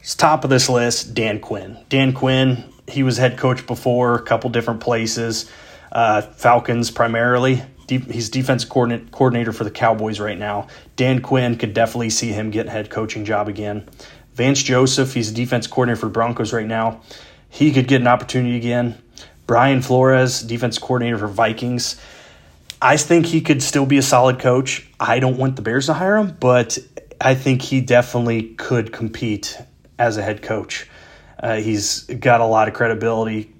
It's 0.00 0.14
top 0.14 0.44
of 0.44 0.50
this 0.50 0.68
list, 0.68 1.14
Dan 1.14 1.40
Quinn. 1.40 1.78
Dan 1.88 2.12
Quinn, 2.12 2.64
he 2.86 3.02
was 3.02 3.16
head 3.16 3.38
coach 3.38 3.66
before 3.66 4.16
a 4.16 4.22
couple 4.22 4.50
different 4.50 4.80
places, 4.80 5.50
uh, 5.92 6.20
Falcons 6.20 6.90
primarily. 6.90 7.62
He's 7.88 8.28
defense 8.28 8.64
coordinator 8.64 9.52
for 9.52 9.64
the 9.64 9.70
Cowboys 9.70 10.20
right 10.20 10.38
now. 10.38 10.68
Dan 10.96 11.20
Quinn 11.20 11.56
could 11.56 11.74
definitely 11.74 12.10
see 12.10 12.32
him 12.32 12.50
get 12.50 12.68
head 12.68 12.90
coaching 12.90 13.24
job 13.24 13.48
again. 13.48 13.88
Vance 14.34 14.62
Joseph, 14.62 15.14
he's 15.14 15.30
a 15.30 15.34
defense 15.34 15.66
coordinator 15.66 16.00
for 16.00 16.08
Broncos 16.08 16.52
right 16.52 16.66
now. 16.66 17.00
He 17.48 17.72
could 17.72 17.86
get 17.86 18.00
an 18.00 18.08
opportunity 18.08 18.56
again. 18.56 19.00
Brian 19.46 19.82
Flores, 19.82 20.40
defense 20.42 20.78
coordinator 20.78 21.18
for 21.18 21.28
Vikings. 21.28 22.00
I 22.80 22.96
think 22.96 23.26
he 23.26 23.40
could 23.40 23.62
still 23.62 23.86
be 23.86 23.98
a 23.98 24.02
solid 24.02 24.38
coach. 24.38 24.88
I 24.98 25.18
don't 25.18 25.36
want 25.36 25.56
the 25.56 25.62
Bears 25.62 25.86
to 25.86 25.94
hire 25.94 26.16
him, 26.16 26.36
but 26.40 26.78
I 27.20 27.34
think 27.34 27.62
he 27.62 27.80
definitely 27.80 28.54
could 28.54 28.92
compete 28.92 29.56
as 29.98 30.16
a 30.16 30.22
head 30.22 30.42
coach. 30.42 30.88
Uh, 31.38 31.56
he's 31.56 32.02
got 32.04 32.40
a 32.40 32.46
lot 32.46 32.68
of 32.68 32.74
credibility. 32.74 33.52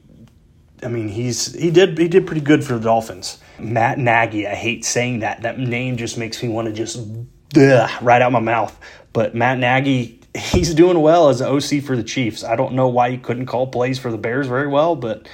I 0.83 0.89
mean, 0.89 1.09
he's 1.09 1.55
he 1.55 1.71
did 1.71 1.97
he 1.99 2.09
did 2.09 2.27
pretty 2.27 2.43
good 2.43 2.65
for 2.65 2.75
the 2.75 2.81
Dolphins. 2.81 3.39
Matt 3.59 3.99
Nagy, 3.99 4.47
I 4.47 4.55
hate 4.55 4.85
saying 4.85 5.21
that. 5.21 5.43
That 5.43 5.59
name 5.59 5.97
just 5.97 6.19
makes 6.19 6.43
me 6.43 6.49
want 6.49 6.67
to 6.67 6.73
just 6.73 6.99
ugh, 7.57 7.91
right 8.03 8.23
out 8.23 8.33
my 8.33 8.41
mouth. 8.41 8.79
But 9.13 9.35
Matt 9.35 9.59
Nagy, 9.59 10.21
he's 10.37 10.75
doing 10.75 11.01
well 11.01 11.29
as 11.29 11.41
an 11.41 11.49
OC 11.49 11.85
for 11.85 11.97
the 11.97 12.03
Chiefs. 12.03 12.43
I 12.45 12.57
don't 12.57 12.75
know 12.75 12.89
why 12.89 13.11
he 13.11 13.17
couldn't 13.17 13.47
call 13.47 13.69
plays 13.69 13.99
for 13.99 14.11
the 14.11 14.19
Bears 14.19 14.47
very 14.47 14.67
well, 14.67 14.97
but 14.97 15.29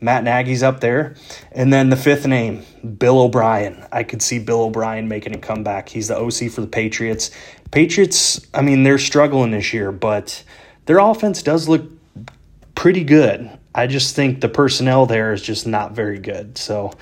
Matt 0.00 0.24
Nagy's 0.24 0.62
up 0.62 0.80
there. 0.80 1.14
And 1.52 1.72
then 1.72 1.88
the 1.88 1.96
fifth 1.96 2.26
name, 2.26 2.64
Bill 2.98 3.20
O'Brien. 3.20 3.86
I 3.92 4.02
could 4.02 4.20
see 4.20 4.38
Bill 4.38 4.62
O'Brien 4.62 5.08
making 5.08 5.34
a 5.34 5.38
comeback. 5.38 5.88
He's 5.88 6.08
the 6.08 6.18
OC 6.18 6.50
for 6.50 6.60
the 6.60 6.66
Patriots. 6.66 7.30
Patriots, 7.70 8.44
I 8.52 8.62
mean, 8.62 8.82
they're 8.82 8.98
struggling 8.98 9.52
this 9.52 9.72
year, 9.72 9.92
but 9.92 10.42
their 10.86 10.98
offense 10.98 11.42
does 11.42 11.68
look 11.68 11.84
pretty 12.74 13.04
good. 13.04 13.50
I 13.74 13.86
just 13.86 14.14
think 14.14 14.40
the 14.40 14.48
personnel 14.48 15.06
there 15.06 15.32
is 15.32 15.40
just 15.40 15.66
not 15.66 15.92
very 15.92 16.18
good. 16.18 16.58
So 16.58 16.92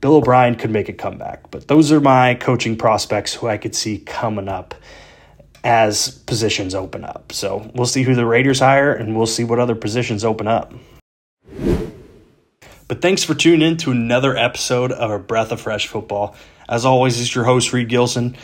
Bill 0.00 0.16
O'Brien 0.16 0.54
could 0.54 0.70
make 0.70 0.88
a 0.88 0.92
comeback. 0.92 1.50
But 1.50 1.68
those 1.68 1.90
are 1.90 2.00
my 2.00 2.34
coaching 2.34 2.76
prospects 2.76 3.34
who 3.34 3.48
I 3.48 3.56
could 3.56 3.74
see 3.74 3.98
coming 3.98 4.48
up 4.48 4.74
as 5.64 6.10
positions 6.10 6.74
open 6.74 7.04
up. 7.04 7.32
So 7.32 7.70
we'll 7.74 7.86
see 7.86 8.02
who 8.02 8.14
the 8.14 8.26
Raiders 8.26 8.60
hire 8.60 8.92
and 8.92 9.16
we'll 9.16 9.26
see 9.26 9.44
what 9.44 9.58
other 9.58 9.74
positions 9.74 10.24
open 10.24 10.46
up. 10.46 10.72
But 12.86 13.02
thanks 13.02 13.22
for 13.22 13.34
tuning 13.34 13.66
in 13.66 13.76
to 13.78 13.90
another 13.90 14.36
episode 14.36 14.92
of 14.92 15.10
A 15.10 15.18
Breath 15.18 15.52
of 15.52 15.60
Fresh 15.60 15.88
Football. 15.88 16.34
As 16.68 16.84
always, 16.86 17.20
it's 17.20 17.34
your 17.34 17.44
host, 17.44 17.72
Reid 17.72 17.88
Gilson. 17.88 18.36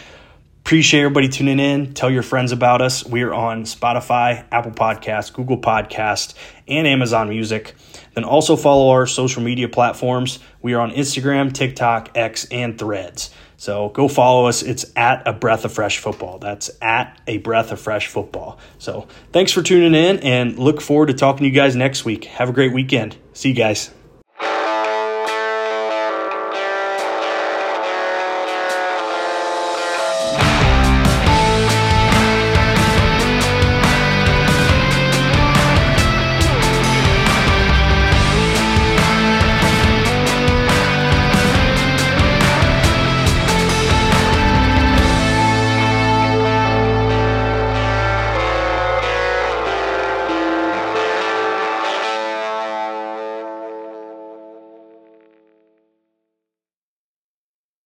Appreciate 0.64 1.00
everybody 1.00 1.28
tuning 1.28 1.60
in. 1.60 1.92
Tell 1.92 2.10
your 2.10 2.22
friends 2.22 2.50
about 2.50 2.80
us. 2.80 3.04
We 3.04 3.20
are 3.20 3.34
on 3.34 3.64
Spotify, 3.64 4.46
Apple 4.50 4.70
Podcasts, 4.70 5.30
Google 5.30 5.58
Podcast, 5.58 6.32
and 6.66 6.86
Amazon 6.86 7.28
Music. 7.28 7.74
Then 8.14 8.24
also 8.24 8.56
follow 8.56 8.88
our 8.88 9.06
social 9.06 9.42
media 9.42 9.68
platforms. 9.68 10.38
We 10.62 10.72
are 10.72 10.80
on 10.80 10.90
Instagram, 10.92 11.52
TikTok, 11.52 12.12
X, 12.14 12.46
and 12.50 12.78
Threads. 12.78 13.28
So 13.58 13.90
go 13.90 14.08
follow 14.08 14.46
us. 14.46 14.62
It's 14.62 14.86
at 14.96 15.28
a 15.28 15.34
breath 15.34 15.66
of 15.66 15.72
fresh 15.74 15.98
football. 15.98 16.38
That's 16.38 16.70
at 16.80 17.20
a 17.26 17.36
breath 17.36 17.70
of 17.70 17.78
fresh 17.78 18.06
football. 18.06 18.58
So 18.78 19.06
thanks 19.32 19.52
for 19.52 19.62
tuning 19.62 19.94
in 19.94 20.20
and 20.20 20.58
look 20.58 20.80
forward 20.80 21.08
to 21.08 21.12
talking 21.12 21.40
to 21.40 21.46
you 21.46 21.54
guys 21.54 21.76
next 21.76 22.06
week. 22.06 22.24
Have 22.24 22.48
a 22.48 22.54
great 22.54 22.72
weekend. 22.72 23.18
See 23.34 23.50
you 23.50 23.54
guys. 23.54 23.90